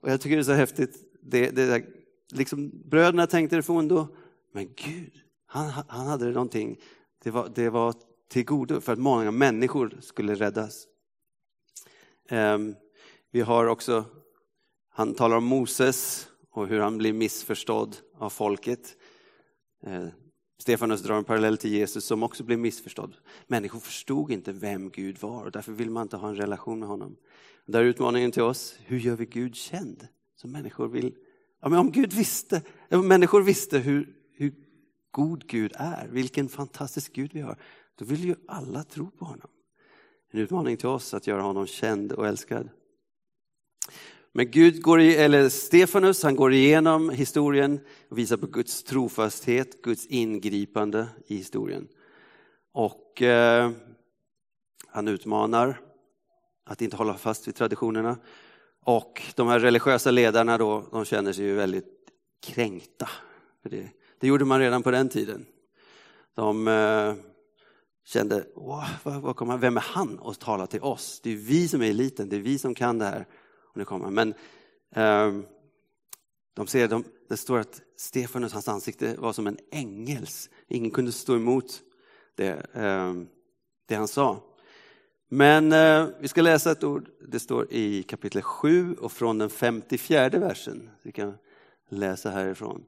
Och 0.00 0.10
jag 0.10 0.20
tycker 0.20 0.36
det 0.36 0.42
är 0.42 0.44
så 0.44 0.52
häftigt, 0.52 0.96
det, 1.22 1.50
det 1.50 1.66
där, 1.66 1.86
liksom, 2.32 2.70
bröderna 2.84 3.26
tänkte 3.26 3.56
det 3.56 3.62
för 3.62 3.72
ondo, 3.72 4.16
men 4.52 4.68
Gud, 4.76 5.12
han, 5.46 5.84
han 5.88 6.06
hade 6.06 6.30
någonting, 6.30 6.80
det 7.22 7.30
var, 7.30 7.48
det 7.54 7.70
var 7.70 7.94
till 8.28 8.44
godo 8.44 8.80
för 8.80 8.92
att 8.92 8.98
många 8.98 9.30
människor 9.30 9.98
skulle 10.00 10.34
räddas. 10.34 10.86
Um, 12.30 12.74
vi 13.30 13.40
har 13.40 13.66
också, 13.66 14.04
han 14.88 15.14
talar 15.14 15.36
om 15.36 15.44
Moses 15.44 16.28
och 16.50 16.68
hur 16.68 16.80
han 16.80 16.98
blir 16.98 17.12
missförstådd 17.12 17.96
av 18.18 18.30
folket. 18.30 18.96
Eh, 19.86 20.06
Stefanus 20.58 21.02
drar 21.02 21.16
en 21.16 21.24
parallell 21.24 21.58
till 21.58 21.72
Jesus 21.72 22.04
som 22.04 22.22
också 22.22 22.44
blev 22.44 22.58
missförstådd. 22.58 23.16
Människor 23.46 23.80
förstod 23.80 24.30
inte 24.30 24.52
vem 24.52 24.90
Gud 24.90 25.18
var 25.20 25.44
och 25.44 25.50
därför 25.50 25.72
vill 25.72 25.90
man 25.90 26.02
inte 26.02 26.16
ha 26.16 26.28
en 26.28 26.36
relation 26.36 26.78
med 26.78 26.88
honom. 26.88 27.16
Där 27.66 27.80
är 27.80 27.84
utmaningen 27.84 28.32
till 28.32 28.42
oss, 28.42 28.78
hur 28.84 28.98
gör 28.98 29.16
vi 29.16 29.26
Gud 29.26 29.54
känd? 29.54 30.08
Så 30.36 30.48
människor 30.48 30.88
vill, 30.88 31.14
ja, 31.60 31.68
men 31.68 31.78
om 31.78 31.92
Gud 31.92 32.12
visste, 32.12 32.62
om 32.90 33.08
människor 33.08 33.42
visste 33.42 33.78
hur, 33.78 34.16
hur 34.32 34.54
god 35.10 35.46
Gud 35.46 35.72
är, 35.74 36.08
vilken 36.08 36.48
fantastisk 36.48 37.12
Gud 37.12 37.30
vi 37.34 37.40
har, 37.40 37.56
då 37.94 38.04
vill 38.04 38.24
ju 38.24 38.34
alla 38.48 38.84
tro 38.84 39.10
på 39.10 39.24
honom. 39.24 39.48
En 40.30 40.40
utmaning 40.40 40.76
till 40.76 40.88
oss 40.88 41.14
att 41.14 41.26
göra 41.26 41.42
honom 41.42 41.66
känd 41.66 42.12
och 42.12 42.26
älskad. 42.26 42.68
Men 44.38 44.50
Gud 44.50 44.82
går 44.82 45.00
i, 45.00 45.16
eller 45.16 45.48
Stefanus, 45.48 46.22
han 46.22 46.36
går 46.36 46.52
igenom 46.52 47.10
historien 47.10 47.80
och 48.08 48.18
visar 48.18 48.36
på 48.36 48.46
Guds 48.46 48.82
trofasthet, 48.82 49.82
Guds 49.82 50.06
ingripande 50.06 51.06
i 51.26 51.36
historien. 51.36 51.88
Och 52.72 53.22
eh, 53.22 53.70
han 54.86 55.08
utmanar 55.08 55.80
att 56.64 56.82
inte 56.82 56.96
hålla 56.96 57.14
fast 57.14 57.48
vid 57.48 57.54
traditionerna. 57.54 58.16
Och 58.84 59.22
de 59.34 59.48
här 59.48 59.58
religiösa 59.58 60.10
ledarna 60.10 60.58
då, 60.58 60.84
de 60.92 61.04
känner 61.04 61.32
sig 61.32 61.44
ju 61.44 61.54
väldigt 61.54 62.10
kränkta. 62.46 63.08
För 63.62 63.70
det, 63.70 63.88
det 64.18 64.26
gjorde 64.26 64.44
man 64.44 64.60
redan 64.60 64.82
på 64.82 64.90
den 64.90 65.08
tiden. 65.08 65.46
De 66.34 66.68
eh, 66.68 67.14
kände, 68.04 68.44
vad, 68.54 68.86
vad 69.02 69.36
kommer, 69.36 69.56
vem 69.56 69.76
är 69.76 69.84
han 69.86 70.20
att 70.24 70.40
tala 70.40 70.66
till 70.66 70.82
oss? 70.82 71.20
Det 71.22 71.30
är 71.30 71.36
vi 71.36 71.68
som 71.68 71.82
är 71.82 71.90
eliten, 71.90 72.28
det 72.28 72.36
är 72.36 72.40
vi 72.40 72.58
som 72.58 72.74
kan 72.74 72.98
det 72.98 73.04
här. 73.04 73.26
Och 73.78 73.80
nu 73.80 73.84
kommer. 73.84 74.10
Men 74.10 74.34
eh, 74.94 75.44
de 76.54 76.66
ser, 76.66 76.88
de, 76.88 77.04
det 77.28 77.36
står 77.36 77.58
att 77.58 77.82
Stefanus, 77.96 78.52
hans 78.52 78.68
ansikte 78.68 79.16
var 79.18 79.32
som 79.32 79.46
en 79.46 79.58
ängels. 79.72 80.50
Ingen 80.68 80.90
kunde 80.90 81.12
stå 81.12 81.36
emot 81.36 81.82
det, 82.34 82.66
eh, 82.74 83.14
det 83.86 83.94
han 83.94 84.08
sa. 84.08 84.42
Men 85.28 85.72
eh, 85.72 86.06
vi 86.20 86.28
ska 86.28 86.42
läsa 86.42 86.72
ett 86.72 86.84
ord, 86.84 87.08
det 87.28 87.40
står 87.40 87.72
i 87.72 88.02
kapitel 88.02 88.42
7 88.42 88.94
och 88.94 89.12
från 89.12 89.38
den 89.38 89.50
54 89.50 90.28
versen. 90.28 90.90
Vi 91.02 91.12
kan 91.12 91.34
läsa 91.88 92.30
härifrån. 92.30 92.84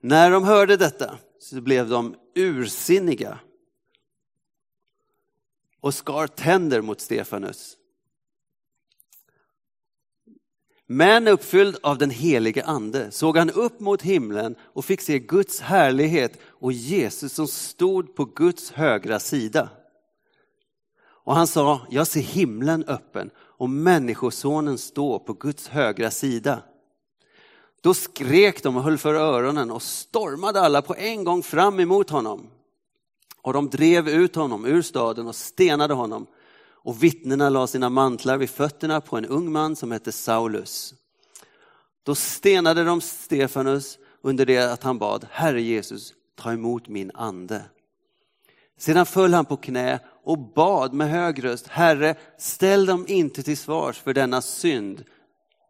När 0.00 0.30
de 0.30 0.44
hörde 0.44 0.76
detta 0.76 1.18
så 1.38 1.60
blev 1.60 1.88
de 1.88 2.14
ursinniga 2.34 3.38
och 5.80 5.94
skar 5.94 6.26
tänder 6.26 6.80
mot 6.80 7.00
Stefanus. 7.00 7.76
Men 10.86 11.28
uppfylld 11.28 11.76
av 11.82 11.98
den 11.98 12.10
helige 12.10 12.64
ande 12.64 13.10
såg 13.10 13.36
han 13.36 13.50
upp 13.50 13.80
mot 13.80 14.02
himlen 14.02 14.56
och 14.60 14.84
fick 14.84 15.00
se 15.00 15.18
Guds 15.18 15.60
härlighet 15.60 16.38
och 16.48 16.72
Jesus 16.72 17.32
som 17.32 17.46
stod 17.46 18.14
på 18.14 18.24
Guds 18.24 18.70
högra 18.70 19.18
sida. 19.18 19.68
Och 21.26 21.34
han 21.34 21.46
sa, 21.46 21.80
jag 21.90 22.06
ser 22.06 22.20
himlen 22.20 22.84
öppen 22.84 23.30
och 23.36 23.70
människosonen 23.70 24.78
står 24.78 25.18
på 25.18 25.32
Guds 25.32 25.68
högra 25.68 26.10
sida. 26.10 26.62
Då 27.80 27.94
skrek 27.94 28.62
de 28.62 28.76
och 28.76 28.82
höll 28.82 28.98
för 28.98 29.14
öronen 29.14 29.70
och 29.70 29.82
stormade 29.82 30.60
alla 30.60 30.82
på 30.82 30.94
en 30.94 31.24
gång 31.24 31.42
fram 31.42 31.80
emot 31.80 32.10
honom. 32.10 32.46
Och 33.42 33.52
de 33.52 33.68
drev 33.68 34.08
ut 34.08 34.34
honom 34.34 34.66
ur 34.66 34.82
staden 34.82 35.26
och 35.26 35.34
stenade 35.34 35.94
honom. 35.94 36.26
Och 36.86 37.02
vittnena 37.02 37.48
la 37.48 37.66
sina 37.66 37.90
mantlar 37.90 38.38
vid 38.38 38.50
fötterna 38.50 39.00
på 39.00 39.16
en 39.16 39.24
ung 39.24 39.52
man 39.52 39.76
som 39.76 39.92
hette 39.92 40.12
Saulus. 40.12 40.94
Då 42.02 42.14
stenade 42.14 42.84
de 42.84 43.00
Stefanus 43.00 43.98
under 44.20 44.46
det 44.46 44.72
att 44.72 44.82
han 44.82 44.98
bad, 44.98 45.26
Herre 45.30 45.62
Jesus, 45.62 46.14
ta 46.34 46.52
emot 46.52 46.88
min 46.88 47.10
ande. 47.14 47.64
Sedan 48.76 49.06
föll 49.06 49.34
han 49.34 49.44
på 49.44 49.56
knä 49.56 50.00
och 50.22 50.38
bad 50.38 50.92
med 50.92 51.10
hög 51.10 51.44
röst, 51.44 51.66
Herre, 51.66 52.16
ställ 52.38 52.86
dem 52.86 53.04
inte 53.08 53.42
till 53.42 53.58
svars 53.58 53.98
för 54.00 54.14
denna 54.14 54.42
synd. 54.42 55.04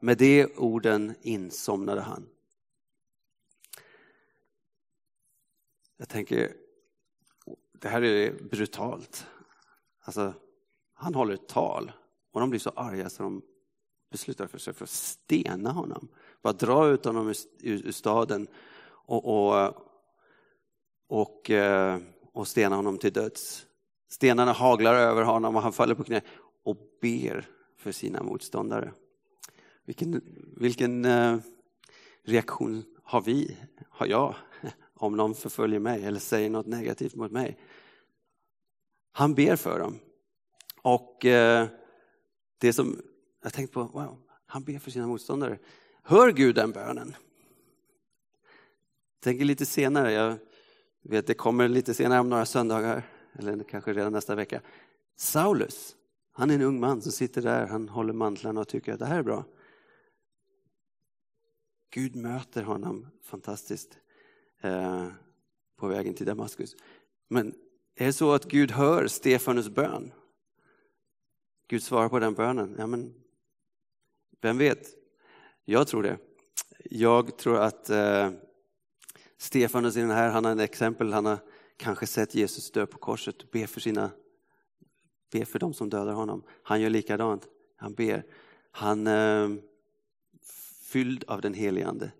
Med 0.01 0.19
de 0.19 0.47
orden 0.57 1.15
insomnade 1.23 2.01
han. 2.01 2.27
Jag 5.97 6.09
tänker, 6.09 6.53
det 7.73 7.89
här 7.89 8.03
är 8.03 8.33
brutalt. 8.51 9.27
Alltså, 10.05 10.35
han 10.97 11.15
håller 11.15 11.35
ett 11.35 11.49
tal 11.49 11.93
och 12.33 12.41
de 12.41 12.51
blir 12.51 12.61
så 12.61 12.71
arga 12.71 13.11
så 13.11 13.23
de 13.23 13.43
beslutar 14.11 14.47
för 14.47 14.59
sig 14.59 14.75
för 14.75 14.85
att 14.85 14.91
stena 14.91 15.71
honom. 15.71 16.09
Bara 16.43 16.53
dra 16.53 16.89
ut 16.89 17.05
honom 17.05 17.35
ur, 17.61 17.93
staden 17.93 18.49
och, 18.89 19.25
och, 19.25 19.75
och, 21.09 21.51
eh, 21.51 21.99
och 22.33 22.49
stena 22.49 22.77
honom 22.77 22.99
till 22.99 23.13
döds. 23.13 23.67
Stenarna 24.09 24.53
haglar 24.53 24.95
över 24.95 25.23
honom 25.23 25.57
och 25.57 25.63
han 25.63 25.73
faller 25.73 25.95
på 25.95 26.05
knä 26.05 26.21
och 26.63 26.77
ber 27.01 27.49
för 27.77 27.93
sina 27.93 28.23
motståndare. 28.23 28.93
Vilken, 29.85 30.21
vilken 30.57 31.05
eh, 31.05 31.39
reaktion 32.25 32.85
har 33.03 33.21
vi, 33.21 33.57
har 33.89 34.07
jag, 34.07 34.35
om 34.95 35.17
någon 35.17 35.35
förföljer 35.35 35.81
mig 35.81 36.05
eller 36.05 36.21
säger 36.21 36.51
något 36.51 36.67
negativt 36.67 37.15
mot 37.15 37.33
mig? 37.33 37.59
Han 39.13 39.35
ber 39.35 39.57
för 39.57 39.79
dem. 39.79 39.99
Och 40.87 41.25
eh, 41.25 41.69
det 42.59 42.73
som 42.73 43.03
jag 43.43 43.53
tänkte 43.53 43.75
på, 43.75 43.83
wow, 43.83 44.19
han 44.47 44.65
ber 44.65 44.79
för 44.79 44.91
sina 44.91 45.07
motståndare. 45.07 45.59
Hör 46.03 46.33
Gud 46.33 46.55
den 46.55 46.73
bönen? 46.73 47.15
Jag 49.15 49.21
tänker 49.21 49.45
lite 49.45 49.67
senare, 49.67 50.13
jag 50.13 50.39
vet 51.03 51.27
det 51.27 51.35
kommer 51.35 51.69
lite 51.69 51.95
senare 51.95 52.21
om 52.21 52.29
några 52.29 52.47
söndagar, 52.47 53.03
eller 53.39 53.65
kanske 53.65 53.93
redan 53.93 54.13
nästa 54.13 54.35
vecka. 54.35 54.61
Saulus, 55.17 55.97
han 56.33 56.51
är 56.51 56.55
en 56.55 56.63
ung 56.63 56.81
man 56.81 57.03
som 57.03 57.13
sitter 57.13 57.43
där, 57.43 57.67
han 57.67 57.89
håller 57.89 58.13
mantlarna 58.13 58.61
och 58.61 58.69
tycker 58.69 58.93
att 58.93 58.99
det 58.99 59.07
här 59.07 59.19
är 59.19 59.23
bra. 59.23 59.45
Gud 61.91 62.17
möter 62.17 62.63
honom 62.63 63.07
fantastiskt 63.23 63.99
eh, 64.63 65.09
på 65.79 65.89
vägen 65.89 66.15
till 66.15 66.27
Damaskus. 66.27 66.77
Men 67.29 67.55
är 67.95 68.07
det 68.07 68.13
så 68.13 68.33
att 68.33 68.45
Gud 68.45 68.71
hör 68.71 69.07
Stefanus 69.07 69.69
bön? 69.69 70.13
Gud 71.69 71.83
svarar 71.83 72.09
på 72.09 72.19
den 72.19 72.35
bönen? 72.35 72.75
Ja, 72.79 72.87
men 72.87 73.15
vem 74.41 74.59
vet? 74.59 74.89
Jag 75.65 75.89
tror 75.89 76.03
det. 76.03 76.19
Jag 76.85 77.39
tror 77.39 77.59
att 77.59 77.91
eh, 77.91 78.31
Stefanus 79.39 79.97
i 79.97 80.01
den 80.01 80.11
här, 80.11 80.31
han 80.31 80.45
har 80.45 80.53
ett 80.53 80.61
exempel, 80.61 81.13
han 81.13 81.27
har 81.27 81.39
kanske 81.77 82.07
sett 82.07 82.35
Jesus 82.35 82.71
dö 82.71 82.87
på 82.87 82.99
korset 82.99 83.43
och 83.43 83.49
be 83.53 83.67
för 83.67 83.81
sina, 83.81 84.11
be 85.33 85.45
för 85.45 85.59
dem 85.59 85.75
som 85.75 85.91
dödar 85.91 86.13
honom. 86.13 86.43
Han 86.63 86.81
gör 86.81 86.91
likadant, 86.91 87.49
han 87.77 87.95
ber. 87.95 88.25
Han 88.71 89.07
eh, 89.07 89.49
fylld 90.83 91.25
av 91.27 91.41
den 91.41 91.55
helige 91.55 91.87
Ande. 91.87 92.11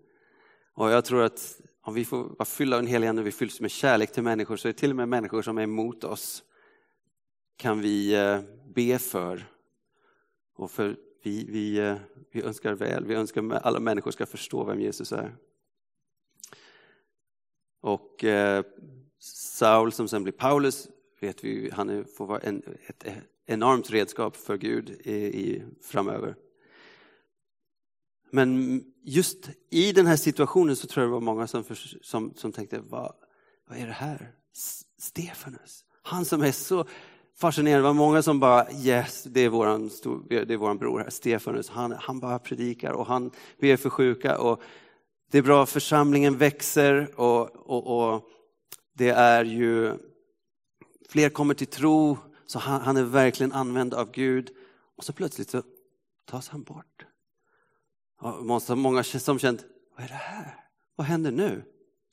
Och 0.73 0.89
jag 0.89 1.05
tror 1.05 1.23
att 1.23 1.61
om 1.81 1.93
vi 1.93 2.05
får 2.05 2.23
vara 2.23 2.45
fyllda 2.45 2.77
av 2.77 2.83
den 2.83 2.91
helige 2.91 3.09
Ande 3.09 3.21
och 3.21 3.27
vi 3.27 3.31
fylls 3.31 3.61
med 3.61 3.71
kärlek 3.71 4.11
till 4.11 4.23
människor 4.23 4.57
så 4.57 4.67
är 4.67 4.73
det 4.73 4.79
till 4.79 4.89
och 4.89 4.95
med 4.95 5.09
människor 5.09 5.41
som 5.41 5.57
är 5.57 5.63
emot 5.63 6.03
oss 6.03 6.43
kan 7.57 7.81
vi 7.81 8.13
eh, 8.15 8.39
be 8.77 8.99
för. 8.99 9.45
Och 10.55 10.71
för 10.71 10.97
vi, 11.23 11.45
vi, 11.49 11.77
eh, 11.77 11.97
vi 12.31 12.41
önskar 12.41 12.73
väl, 12.73 13.05
vi 13.05 13.13
önskar 13.13 13.53
att 13.53 13.65
alla 13.65 13.79
människor 13.79 14.11
ska 14.11 14.25
förstå 14.25 14.63
vem 14.63 14.81
Jesus 14.81 15.11
är. 15.11 15.35
Och 17.81 18.23
eh, 18.23 18.63
Saul 19.19 19.91
som 19.91 20.07
sen 20.07 20.23
blir 20.23 20.33
Paulus, 20.33 20.87
vet 21.19 21.43
vi, 21.43 21.69
han 21.73 22.05
får 22.05 22.25
vara 22.25 22.39
en, 22.39 22.63
ett 22.87 23.07
eh, 23.07 23.17
enormt 23.45 23.91
redskap 23.91 24.35
för 24.35 24.57
Gud 24.57 24.89
i, 24.89 25.13
i, 25.13 25.63
framöver. 25.81 26.35
Men 28.31 28.81
just 29.03 29.49
i 29.69 29.91
den 29.91 30.05
här 30.05 30.17
situationen 30.17 30.75
så 30.75 30.87
tror 30.87 31.03
jag 31.03 31.09
det 31.09 31.13
var 31.13 31.21
många 31.21 31.47
som, 31.47 31.63
som, 32.01 32.33
som 32.35 32.51
tänkte, 32.51 32.79
vad, 32.79 33.13
vad 33.67 33.77
är 33.77 33.87
det 33.87 33.93
här? 33.93 34.31
Stefanus, 34.97 35.85
han 36.01 36.25
som 36.25 36.41
är 36.41 36.51
så 36.51 36.85
fascinerande. 37.37 37.79
Det 37.79 37.87
var 37.87 37.93
många 37.93 38.21
som 38.21 38.39
bara, 38.39 38.71
yes, 38.71 39.23
det 39.23 39.41
är 39.41 39.49
våran, 39.49 39.91
det 40.29 40.53
är 40.53 40.57
våran 40.57 40.77
bror 40.77 40.99
här, 40.99 41.09
Stefanus. 41.09 41.69
Han, 41.69 41.91
han 41.91 42.19
bara 42.19 42.39
predikar 42.39 42.91
och 42.91 43.05
han 43.05 43.31
ber 43.59 43.77
för 43.77 43.89
sjuka. 43.89 44.37
Och 44.37 44.61
det 45.31 45.37
är 45.37 45.41
bra, 45.41 45.65
församlingen 45.65 46.37
växer 46.37 47.19
och, 47.19 47.55
och, 47.55 48.13
och 48.13 48.23
det 48.93 49.09
är 49.09 49.45
ju, 49.45 49.93
fler 51.09 51.29
kommer 51.29 51.53
till 51.53 51.67
tro, 51.67 52.17
så 52.45 52.59
han, 52.59 52.81
han 52.81 52.97
är 52.97 53.03
verkligen 53.03 53.51
använd 53.51 53.93
av 53.93 54.11
Gud. 54.11 54.49
Och 54.97 55.03
så 55.03 55.13
plötsligt 55.13 55.49
så 55.49 55.63
tas 56.25 56.49
han 56.49 56.63
bort. 56.63 57.05
Måste 58.41 58.75
många 58.75 59.03
som 59.03 59.39
känt, 59.39 59.65
vad 59.95 60.03
är 60.03 60.07
det 60.07 60.13
här? 60.13 60.63
Vad 60.95 61.07
händer 61.07 61.31
nu? 61.31 61.63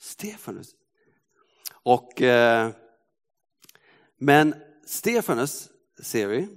Stefanus. 0.01 0.75
Och, 1.73 2.23
eh, 2.23 2.71
men 4.19 4.55
Stefanus, 4.87 5.71
ser 6.01 6.27
vi, 6.27 6.49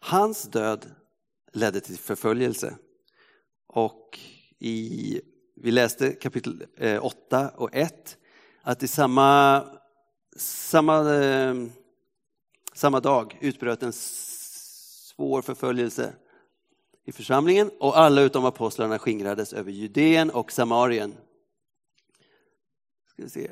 hans 0.00 0.42
död 0.42 0.90
ledde 1.52 1.80
till 1.80 1.98
förföljelse. 1.98 2.76
Och 3.66 4.18
i, 4.58 5.20
vi 5.56 5.70
läste 5.70 6.12
kapitel 6.12 6.66
eh, 6.76 7.04
8 7.04 7.48
och 7.48 7.70
1 7.72 8.18
att 8.62 8.82
i 8.82 8.88
samma, 8.88 9.64
samma, 10.36 11.14
eh, 11.14 11.54
samma 12.74 13.00
dag 13.00 13.38
utbröt 13.40 13.82
en 13.82 13.92
svår 13.92 15.42
förföljelse 15.42 16.14
i 17.04 17.12
församlingen 17.12 17.70
och 17.80 17.98
alla 17.98 18.20
utom 18.20 18.44
apostlarna 18.44 18.98
skingrades 18.98 19.52
över 19.52 19.70
Judeen 19.70 20.30
och 20.30 20.52
Samarien. 20.52 21.14
Ska 23.10 23.22
vi 23.22 23.30
se. 23.30 23.50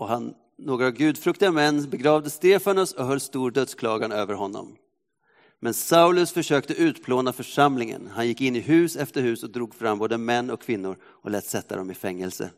Och 0.00 0.08
han, 0.08 0.34
några 0.56 0.90
gudfruktiga 0.90 1.50
män 1.50 1.90
begravde 1.90 2.30
Stefanus 2.30 2.92
och 2.92 3.06
höll 3.06 3.20
stor 3.20 3.50
dödsklagan 3.50 4.12
över 4.12 4.34
honom. 4.34 4.76
Men 5.58 5.74
Saulus 5.74 6.32
försökte 6.32 6.74
utplåna 6.74 7.32
församlingen. 7.32 8.10
Han 8.12 8.26
gick 8.26 8.40
in 8.40 8.56
i 8.56 8.60
hus 8.60 8.96
efter 8.96 9.22
hus 9.22 9.42
och 9.42 9.50
drog 9.50 9.74
fram 9.74 9.98
både 9.98 10.18
män 10.18 10.50
och 10.50 10.60
kvinnor 10.60 10.96
och 11.02 11.30
lät 11.30 11.44
sätta 11.44 11.76
dem 11.76 11.90
i 11.90 11.94
fängelse. 11.94 12.50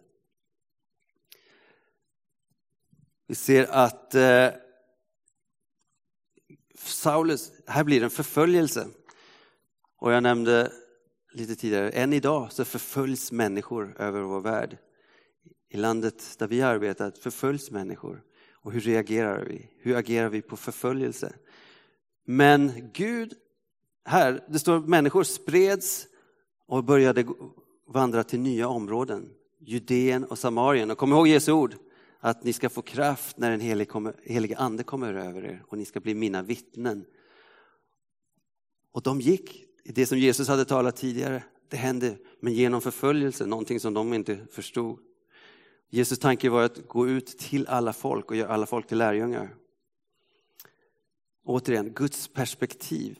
Vi 3.26 3.34
ser 3.34 3.66
att 3.70 4.14
eh, 4.14 4.48
Saulus, 6.74 7.52
här 7.66 7.84
blir 7.84 8.00
det 8.00 8.06
en 8.06 8.10
förföljelse. 8.10 8.88
Och 9.98 10.12
jag 10.12 10.22
nämnde 10.22 10.72
lite 11.32 11.56
tidigare, 11.56 11.90
än 11.90 12.12
idag 12.12 12.52
så 12.52 12.64
förföljs 12.64 13.32
människor 13.32 13.94
över 13.98 14.20
vår 14.20 14.40
värld. 14.40 14.78
I 15.74 15.76
landet 15.76 16.38
där 16.38 16.46
vi 16.46 16.62
arbetat 16.62 17.18
förföljs 17.18 17.70
människor. 17.70 18.22
Och 18.52 18.72
hur 18.72 18.80
reagerar 18.80 19.44
vi? 19.44 19.68
Hur 19.78 19.96
agerar 19.96 20.28
vi 20.28 20.42
på 20.42 20.56
förföljelse? 20.56 21.32
Men 22.24 22.90
Gud, 22.92 23.34
här, 24.04 24.44
det 24.48 24.58
står 24.58 24.76
att 24.76 24.88
människor 24.88 25.24
spreds 25.24 26.06
och 26.66 26.84
började 26.84 27.24
vandra 27.88 28.24
till 28.24 28.40
nya 28.40 28.68
områden. 28.68 29.30
Judeen 29.58 30.24
och 30.24 30.38
Samarien. 30.38 30.90
Och 30.90 30.98
kom 30.98 31.12
ihåg 31.12 31.28
Jesu 31.28 31.52
ord, 31.52 31.74
att 32.20 32.44
ni 32.44 32.52
ska 32.52 32.68
få 32.68 32.82
kraft 32.82 33.38
när 33.38 33.50
den 33.50 33.60
helige, 33.60 34.12
helige 34.24 34.56
ande 34.56 34.82
kommer 34.82 35.14
över 35.14 35.44
er 35.44 35.64
och 35.68 35.78
ni 35.78 35.84
ska 35.84 36.00
bli 36.00 36.14
mina 36.14 36.42
vittnen. 36.42 37.04
Och 38.92 39.02
de 39.02 39.20
gick, 39.20 39.64
det 39.84 40.06
som 40.06 40.18
Jesus 40.18 40.48
hade 40.48 40.64
talat 40.64 40.96
tidigare, 40.96 41.44
det 41.68 41.76
hände, 41.76 42.16
men 42.40 42.52
genom 42.52 42.80
förföljelse, 42.80 43.46
någonting 43.46 43.80
som 43.80 43.94
de 43.94 44.14
inte 44.14 44.38
förstod. 44.50 44.98
Jesus 45.94 46.18
tanke 46.18 46.50
var 46.50 46.62
att 46.62 46.88
gå 46.88 47.08
ut 47.08 47.38
till 47.38 47.66
alla 47.66 47.92
folk 47.92 48.30
och 48.30 48.36
göra 48.36 48.52
alla 48.52 48.66
folk 48.66 48.86
till 48.86 48.98
lärjungar. 48.98 49.54
Återigen, 51.44 51.92
Guds 51.92 52.28
perspektiv. 52.28 53.18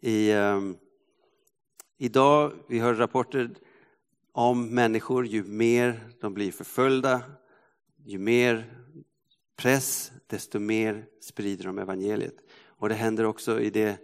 I, 0.00 0.32
um, 0.32 0.76
idag, 1.98 2.52
vi 2.68 2.78
hör 2.78 2.94
rapporter 2.94 3.50
om 4.32 4.74
människor, 4.74 5.26
ju 5.26 5.44
mer 5.44 6.00
de 6.20 6.34
blir 6.34 6.52
förföljda, 6.52 7.22
ju 8.04 8.18
mer 8.18 8.76
press, 9.56 10.12
desto 10.26 10.58
mer 10.58 11.06
sprider 11.20 11.64
de 11.64 11.78
evangeliet. 11.78 12.36
Och 12.66 12.88
det 12.88 12.94
händer 12.94 13.24
också 13.24 13.60
i 13.60 13.70
det 13.70 13.98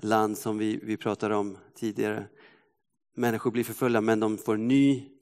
land 0.00 0.38
som 0.38 0.58
vi, 0.58 0.80
vi 0.82 0.96
pratade 0.96 1.34
om 1.34 1.58
tidigare. 1.74 2.26
Människor 3.14 3.50
blir 3.50 3.64
förföljda 3.64 4.00
men 4.00 4.20
de 4.20 4.38
får 4.38 4.56
ny 4.56 5.13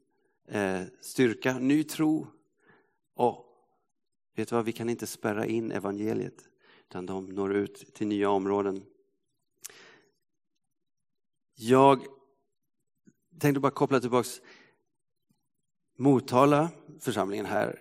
Eh, 0.48 0.82
styrka, 1.00 1.58
ny 1.58 1.84
tro. 1.84 2.26
Och 3.14 3.46
vet 4.36 4.48
du 4.48 4.54
vad, 4.54 4.64
vi 4.64 4.72
kan 4.72 4.88
inte 4.88 5.06
spärra 5.06 5.46
in 5.46 5.72
evangeliet 5.72 6.48
utan 6.88 7.06
de 7.06 7.26
når 7.26 7.54
ut 7.54 7.94
till 7.94 8.06
nya 8.06 8.30
områden. 8.30 8.84
Jag 11.54 12.06
tänkte 13.40 13.60
bara 13.60 13.72
koppla 13.72 14.00
tillbaks 14.00 14.40
Motala, 15.98 16.70
församlingen 17.00 17.46
här, 17.46 17.78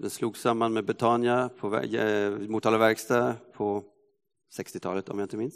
den 0.00 0.10
slog 0.10 0.36
samman 0.36 0.72
med 0.72 0.84
Betania 0.84 1.48
på 1.48 1.76
eh, 1.76 2.38
Motala 2.38 2.78
verkstad 2.78 3.36
på 3.54 3.84
60-talet 4.58 5.08
om 5.08 5.18
jag 5.18 5.24
inte 5.24 5.36
minns. 5.36 5.54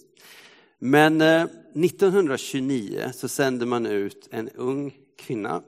Men 0.78 1.20
1929 1.20 3.10
så 3.14 3.28
sände 3.28 3.66
man 3.66 3.86
ut 3.86 4.28
en 4.30 4.48
ung 4.48 4.94
kvinna 5.18 5.62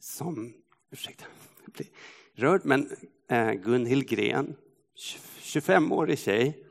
som, 0.00 0.52
ursäkta, 0.90 1.24
jag 1.64 1.72
blir 1.72 1.86
rörd, 2.34 2.60
men 2.64 2.90
eh, 3.28 3.52
Gunhild 3.52 4.08
Gren, 4.08 4.56
25-årig 5.40 6.18
tjej. 6.18 6.64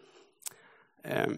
Ehm, 1.04 1.38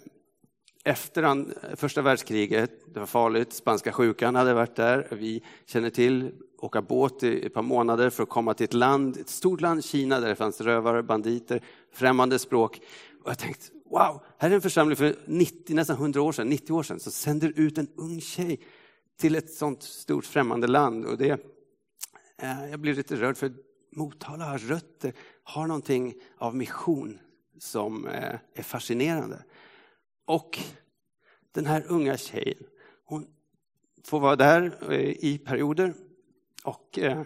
efter 0.83 1.45
första 1.75 2.01
världskriget, 2.01 2.93
det 2.93 2.99
var 2.99 3.07
farligt, 3.07 3.53
spanska 3.53 3.91
sjukan 3.91 4.35
hade 4.35 4.53
varit 4.53 4.75
där, 4.75 5.07
vi 5.11 5.43
känner 5.65 5.89
till 5.89 6.31
åka 6.61 6.81
båt 6.81 7.23
i 7.23 7.45
ett 7.45 7.53
par 7.53 7.61
månader 7.61 8.09
för 8.09 8.23
att 8.23 8.29
komma 8.29 8.53
till 8.53 8.63
ett 8.63 8.73
land, 8.73 9.17
ett 9.17 9.29
stort 9.29 9.61
land, 9.61 9.85
Kina, 9.85 10.19
där 10.19 10.29
det 10.29 10.35
fanns 10.35 10.61
rövare, 10.61 11.03
banditer, 11.03 11.61
främmande 11.93 12.39
språk. 12.39 12.81
Och 13.23 13.29
jag 13.29 13.37
tänkte, 13.37 13.65
wow, 13.89 14.23
här 14.37 14.49
är 14.49 14.55
en 14.55 14.61
församling 14.61 14.95
för 14.95 15.15
90, 15.25 15.75
nästan 15.75 15.95
100 15.95 16.21
år 16.21 16.31
sedan, 16.31 16.47
90 16.47 16.73
år 16.73 16.83
sedan, 16.83 16.99
som 16.99 17.11
sänder 17.11 17.53
ut 17.55 17.77
en 17.77 17.87
ung 17.95 18.21
tjej 18.21 18.59
till 19.19 19.35
ett 19.35 19.53
sånt 19.53 19.83
stort 19.83 20.25
främmande 20.25 20.67
land. 20.67 21.05
Och 21.05 21.17
det, 21.17 21.39
Eh, 22.41 22.69
jag 22.69 22.79
blir 22.79 22.95
lite 22.95 23.15
rörd 23.15 23.37
för 23.37 23.53
Motala 23.91 24.45
har 24.45 24.57
rötter, 24.57 25.13
har 25.43 25.67
någonting 25.67 26.15
av 26.37 26.55
mission 26.55 27.19
som 27.57 28.07
eh, 28.07 28.39
är 28.53 28.63
fascinerande. 28.63 29.43
Och 30.25 30.59
den 31.51 31.65
här 31.65 31.85
unga 31.87 32.17
tjejen, 32.17 32.63
hon 33.05 33.27
får 34.03 34.19
vara 34.19 34.35
där 34.35 34.91
eh, 34.91 35.09
i 35.09 35.41
perioder 35.45 35.93
och, 36.63 36.99
eh, 36.99 37.21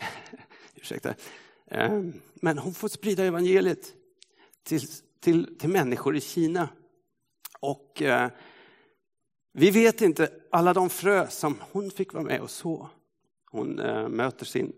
ursäkta, 0.74 1.14
eh, 1.66 2.02
men 2.34 2.58
hon 2.58 2.74
får 2.74 2.88
sprida 2.88 3.24
evangeliet 3.24 3.94
till, 4.62 4.80
till, 5.20 5.58
till 5.58 5.70
människor 5.70 6.16
i 6.16 6.20
Kina. 6.20 6.68
Och 7.60 8.02
eh, 8.02 8.30
vi 9.52 9.70
vet 9.70 10.00
inte 10.00 10.32
alla 10.50 10.74
de 10.74 10.90
frö 10.90 11.28
som 11.28 11.56
hon 11.72 11.90
fick 11.90 12.12
vara 12.12 12.24
med 12.24 12.40
och 12.40 12.50
så. 12.50 12.90
Hon 13.50 13.78
eh, 13.78 14.08
möter 14.08 14.44
sin, 14.44 14.72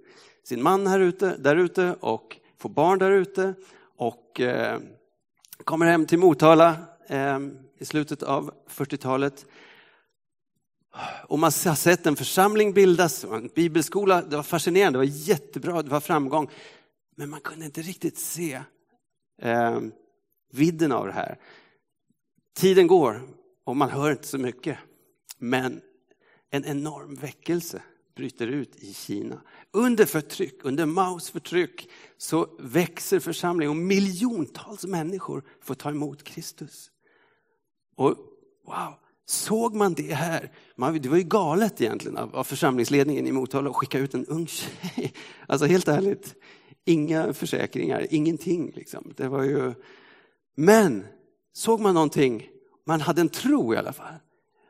sin 0.44 0.62
man 0.62 0.86
här 0.86 1.00
ute, 1.00 1.36
där 1.36 1.56
ute 1.56 1.96
och 2.00 2.36
får 2.58 2.68
barn 2.68 2.98
där 2.98 3.10
ute 3.10 3.54
och 3.96 4.40
eh, 4.40 4.80
kommer 5.64 5.86
hem 5.86 6.06
till 6.06 6.18
Motala 6.18 6.76
eh, 7.06 7.38
i 7.78 7.84
slutet 7.84 8.22
av 8.22 8.50
40-talet 8.68 9.46
och 11.26 11.38
man 11.38 11.52
har 11.64 11.74
sett 11.74 12.06
en 12.06 12.16
församling 12.16 12.72
bildas, 12.72 13.24
en 13.24 13.50
bibelskola, 13.54 14.22
det 14.22 14.36
var 14.36 14.42
fascinerande, 14.42 14.96
det 14.96 15.06
var 15.06 15.12
jättebra, 15.12 15.82
det 15.82 15.90
var 15.90 16.00
framgång. 16.00 16.50
Men 17.16 17.30
man 17.30 17.40
kunde 17.40 17.64
inte 17.64 17.82
riktigt 17.82 18.18
se 18.18 18.62
eh, 19.42 19.80
vidden 20.52 20.92
av 20.92 21.06
det 21.06 21.12
här. 21.12 21.38
Tiden 22.56 22.86
går 22.86 23.20
och 23.64 23.76
man 23.76 23.90
hör 23.90 24.10
inte 24.10 24.26
så 24.26 24.38
mycket. 24.38 24.78
Men 25.38 25.80
en 26.50 26.64
enorm 26.64 27.14
väckelse 27.14 27.82
bryter 28.14 28.46
ut 28.46 28.76
i 28.76 28.94
Kina. 28.94 29.40
Under 29.70 30.06
förtryck, 30.06 30.64
under 30.64 30.86
Maos 30.86 31.30
förtryck, 31.30 31.88
så 32.18 32.48
växer 32.58 33.20
församlingen 33.20 33.70
och 33.70 33.76
miljontals 33.76 34.84
människor 34.84 35.44
får 35.60 35.74
ta 35.74 35.90
emot 35.90 36.24
Kristus. 36.24 36.90
Och 37.96 38.16
wow, 38.66 38.94
Såg 39.26 39.74
man 39.74 39.94
det 39.94 40.14
här? 40.14 40.52
Man, 40.76 41.00
det 41.00 41.08
var 41.08 41.16
ju 41.16 41.22
galet 41.22 41.80
egentligen 41.80 42.16
av, 42.16 42.36
av 42.36 42.44
församlingsledningen 42.44 43.26
i 43.26 43.32
Motala 43.32 43.70
att 43.70 43.76
skicka 43.76 43.98
ut 43.98 44.14
en 44.14 44.26
ung 44.26 44.46
tjej. 44.46 45.12
Alltså 45.46 45.66
helt 45.66 45.88
ärligt, 45.88 46.34
inga 46.84 47.32
försäkringar, 47.32 48.06
ingenting. 48.10 48.72
Liksom. 48.74 49.12
Det 49.16 49.28
var 49.28 49.42
ju... 49.42 49.74
Men 50.56 51.06
såg 51.52 51.80
man 51.80 51.94
någonting, 51.94 52.48
man 52.86 53.00
hade 53.00 53.20
en 53.20 53.28
tro 53.28 53.74
i 53.74 53.76
alla 53.76 53.92
fall, 53.92 54.14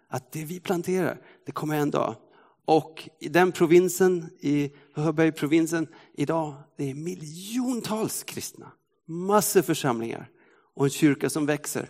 att 0.09 0.33
det 0.33 0.44
vi 0.44 0.61
planterar, 0.61 1.20
det 1.46 1.52
kommer 1.52 1.76
en 1.76 1.90
dag. 1.90 2.16
Och 2.64 3.09
i 3.20 3.29
den 3.29 3.53
provinsen, 3.53 4.31
i 4.40 4.72
Höbergprovinsen 4.94 5.87
idag, 6.14 6.55
det 6.77 6.90
är 6.90 6.94
miljontals 6.94 8.22
kristna. 8.22 8.72
Massor 9.07 9.62
församlingar 9.62 10.31
och 10.75 10.85
en 10.85 10.90
kyrka 10.90 11.31
som 11.31 11.46
växer 11.46 11.88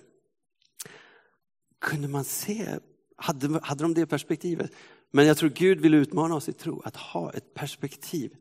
kunde 1.80 2.08
man 2.08 2.24
se, 2.24 2.78
hade, 3.16 3.60
hade 3.62 3.84
de 3.84 3.94
det 3.94 4.06
perspektivet? 4.06 4.72
Men 5.10 5.26
jag 5.26 5.36
tror 5.36 5.50
Gud 5.50 5.80
vill 5.80 5.94
utmana 5.94 6.34
oss 6.34 6.48
i 6.48 6.52
tro, 6.52 6.82
att 6.84 6.96
ha 6.96 7.32
ett 7.32 7.54
perspektiv. 7.54 8.36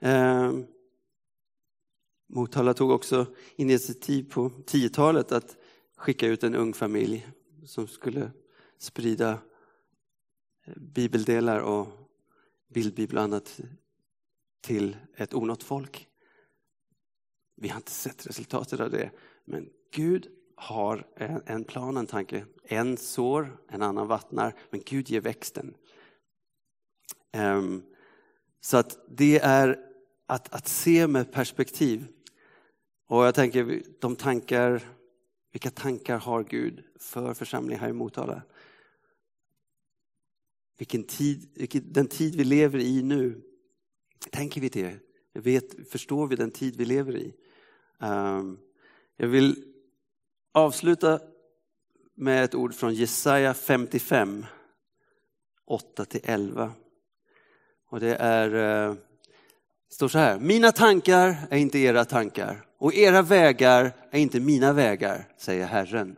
Eh, 0.00 0.52
Motala 2.28 2.74
tog 2.74 2.90
också 2.90 3.26
initiativ 3.56 4.30
på 4.30 4.48
10-talet 4.48 5.32
att 5.32 5.56
skicka 5.96 6.26
ut 6.26 6.44
en 6.44 6.54
ung 6.54 6.72
familj 6.72 7.26
som 7.66 7.86
skulle 7.86 8.30
sprida 8.78 9.38
bibeldelar 10.76 11.60
och 11.60 11.88
bildbibel 12.68 13.16
och 13.16 13.22
annat 13.22 13.60
till 14.60 14.96
ett 15.16 15.34
onått 15.34 15.62
folk. 15.62 16.08
Vi 17.56 17.68
har 17.68 17.76
inte 17.76 17.90
sett 17.90 18.26
resultatet 18.26 18.80
av 18.80 18.90
det, 18.90 19.10
men 19.44 19.68
Gud 19.92 20.28
har 20.56 21.06
en 21.46 21.64
plan, 21.64 21.96
en 21.96 22.06
tanke. 22.06 22.44
En 22.62 22.96
sår, 22.96 23.58
en 23.68 23.82
annan 23.82 24.06
vattnar, 24.06 24.54
men 24.70 24.82
Gud 24.86 25.08
ger 25.08 25.20
växten. 25.20 25.74
Um, 27.36 27.82
så 28.60 28.76
att 28.76 28.98
det 29.08 29.38
är 29.38 29.78
att, 30.26 30.54
att 30.54 30.68
se 30.68 31.06
med 31.06 31.32
perspektiv. 31.32 32.06
Och 33.06 33.26
jag 33.26 33.34
tänker, 33.34 33.82
de 34.00 34.16
tankar, 34.16 34.82
vilka 35.52 35.70
tankar 35.70 36.18
har 36.18 36.44
Gud 36.44 36.84
för 37.00 37.34
församlingen 37.34 37.80
här 37.80 37.88
i 37.88 37.92
Motala? 37.92 38.42
Vilken 40.78 41.04
tid, 41.04 41.48
vilken, 41.54 41.92
den 41.92 42.06
tid 42.06 42.36
vi 42.36 42.44
lever 42.44 42.78
i 42.78 43.02
nu, 43.02 43.42
tänker 44.30 44.60
vi 44.60 44.68
det? 44.68 44.98
Vet, 45.32 45.90
förstår 45.90 46.26
vi 46.26 46.36
den 46.36 46.50
tid 46.50 46.76
vi 46.76 46.84
lever 46.84 47.16
i? 47.16 47.34
Um, 47.98 48.58
jag 49.16 49.28
vill 49.28 49.64
avsluta 50.52 51.20
med 52.14 52.44
ett 52.44 52.54
ord 52.54 52.74
från 52.74 52.94
Jesaja 52.94 53.54
55, 53.54 54.46
8-11. 55.66 56.70
Och 57.90 58.00
det 58.00 58.14
är, 58.14 58.54
uh, 58.88 58.96
står 59.90 60.08
så 60.08 60.18
här, 60.18 60.38
mina 60.38 60.72
tankar 60.72 61.36
är 61.50 61.58
inte 61.58 61.78
era 61.78 62.04
tankar 62.04 62.66
och 62.78 62.94
era 62.94 63.22
vägar 63.22 63.92
är 64.10 64.18
inte 64.18 64.40
mina 64.40 64.72
vägar, 64.72 65.28
säger 65.38 65.66
Herren. 65.66 66.16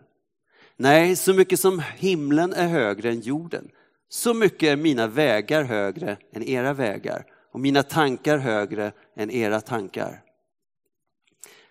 Nej, 0.77 1.17
så 1.17 1.35
mycket 1.35 1.61
som 1.61 1.83
himlen 1.97 2.53
är 2.53 2.67
högre 2.67 3.11
än 3.11 3.21
jorden, 3.21 3.71
så 4.09 4.35
mycket 4.35 4.69
är 4.69 4.77
mina 4.77 5.07
vägar 5.07 5.65
högre 5.65 6.17
än 6.33 6.43
era 6.43 6.73
vägar 6.73 7.27
och 7.53 7.61
mina 7.61 7.83
tankar 7.83 8.39
högre 8.39 8.93
än 9.17 9.31
era 9.31 9.61
tankar. 9.61 10.23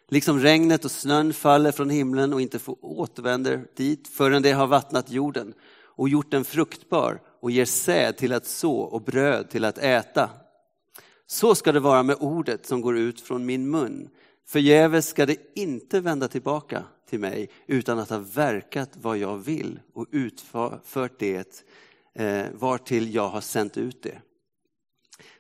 Liksom 0.10 0.40
regnet 0.40 0.86
och 0.86 0.92
snön 0.92 1.34
faller 1.34 1.72
från 1.72 1.90
himlen 1.90 2.34
och 2.34 2.42
inte 2.42 2.60
får 2.60 2.78
återvänder 2.82 3.66
dit 3.76 4.08
förrän 4.08 4.42
det 4.42 4.52
har 4.52 4.68
vattnat 4.68 5.12
jorden 5.12 5.54
och 5.98 6.10
gjort 6.10 6.32
den 6.32 6.46
fruktbar 6.46 7.22
och 7.40 7.52
ger 7.52 7.66
säd 7.66 8.18
till 8.18 8.34
att 8.34 8.46
så 8.46 8.78
och 8.80 9.02
bröd 9.02 9.50
till 9.50 9.66
att 9.66 9.78
äta. 9.78 10.30
Så 11.28 11.56
ska 11.56 11.72
det 11.72 11.80
vara 11.80 12.04
med 12.04 12.16
ordet 12.20 12.66
som 12.66 12.82
går 12.82 12.98
ut 12.98 13.22
från 13.22 13.46
min 13.46 13.70
mun. 13.70 14.10
Förgäves 14.48 15.08
ska 15.08 15.26
det 15.26 15.38
inte 15.56 16.00
vända 16.00 16.28
tillbaka 16.28 16.84
till 17.10 17.20
mig 17.20 17.50
utan 17.68 18.00
att 18.00 18.10
ha 18.10 18.20
verkat 18.20 18.90
vad 18.94 19.18
jag 19.18 19.38
vill 19.38 19.80
och 19.94 20.06
utfört 20.12 21.20
det 21.20 21.66
eh, 22.18 22.46
vartill 22.54 23.16
jag 23.16 23.30
har 23.30 23.42
sänt 23.42 23.78
ut 23.78 24.04
det. 24.04 24.22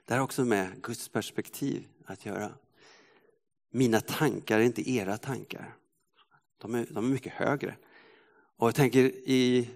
Det 0.06 0.14
har 0.14 0.22
också 0.22 0.46
med 0.46 0.82
Guds 0.82 1.10
perspektiv 1.10 1.88
att 2.06 2.26
göra. 2.26 2.50
Mina 3.72 4.02
tankar 4.02 4.60
är 4.60 4.64
inte 4.64 4.92
era 4.92 5.18
tankar. 5.18 5.76
De 6.58 6.76
är, 6.76 6.86
de 6.90 7.06
är 7.06 7.10
mycket 7.10 7.34
högre. 7.34 7.76
Och 8.58 8.68
jag 8.68 8.76
tänker 8.76 9.00
i 9.30 9.70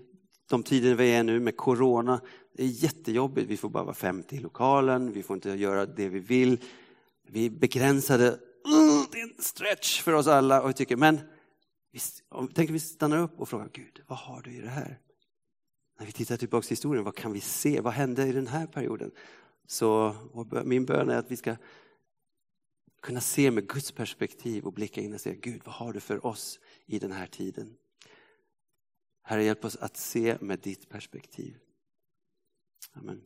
de 0.50 0.64
tider 0.64 0.96
vi 0.96 1.12
är 1.12 1.24
nu 1.24 1.40
med 1.40 1.58
corona, 1.58 2.22
det 2.54 2.64
är 2.64 2.68
jättejobbigt. 2.68 3.50
Vi 3.50 3.58
får 3.58 3.70
bara 3.70 3.84
vara 3.84 3.96
50 3.96 4.36
i 4.36 4.40
lokalen, 4.40 5.12
vi 5.12 5.24
får 5.24 5.34
inte 5.34 5.50
göra 5.50 5.86
det 5.86 6.10
vi 6.10 6.20
vill. 6.20 6.58
Vi 7.28 7.46
är 7.46 7.50
begränsade. 7.50 8.28
Mm, 8.28 9.06
det 9.12 9.20
är 9.20 9.24
en 9.24 9.44
stretch 9.44 10.02
för 10.02 10.14
oss 10.14 10.28
alla. 10.28 10.62
Och 10.62 10.68
jag 10.68 10.76
tycker, 10.76 10.96
men 10.96 11.20
tänk 12.54 12.70
vi 12.70 12.80
stannar 12.80 13.18
upp 13.18 13.40
och 13.40 13.50
frågar 13.50 13.70
Gud, 13.74 14.02
vad 14.08 14.18
har 14.18 14.42
du 14.42 14.52
i 14.52 14.62
det 14.62 14.70
här? 14.70 15.00
När 16.02 16.06
vi 16.06 16.12
tittar 16.12 16.38
tillbaka 16.38 16.62
till 16.64 16.70
historien, 16.70 17.04
vad 17.04 17.16
kan 17.16 17.34
vi 17.34 17.40
se? 17.40 17.82
Vad 17.82 17.94
hände 17.94 18.28
i 18.28 18.32
den 18.32 18.48
här 18.48 18.68
perioden? 18.68 19.12
Så 19.68 20.16
min 20.64 20.86
bön 20.86 21.10
är 21.10 21.18
att 21.18 21.32
vi 21.32 21.38
ska 21.38 21.56
kunna 23.02 23.22
se 23.22 23.52
med 23.52 23.68
Guds 23.68 23.92
perspektiv 23.92 24.66
och 24.66 24.74
blicka 24.74 25.02
in 25.02 25.14
och 25.14 25.22
säga, 25.22 25.36
Gud, 25.36 25.62
vad 25.66 25.76
har 25.76 25.94
du 25.94 26.00
för 26.00 26.26
oss 26.26 26.60
i 26.86 27.00
den 27.00 27.12
här 27.12 27.28
tiden? 27.28 27.78
Herre, 29.24 29.44
hjälp 29.44 29.66
oss 29.66 29.76
att 29.76 29.98
se 29.98 30.38
med 30.42 30.60
ditt 30.60 30.90
perspektiv. 30.90 31.58
Amen. 32.94 33.22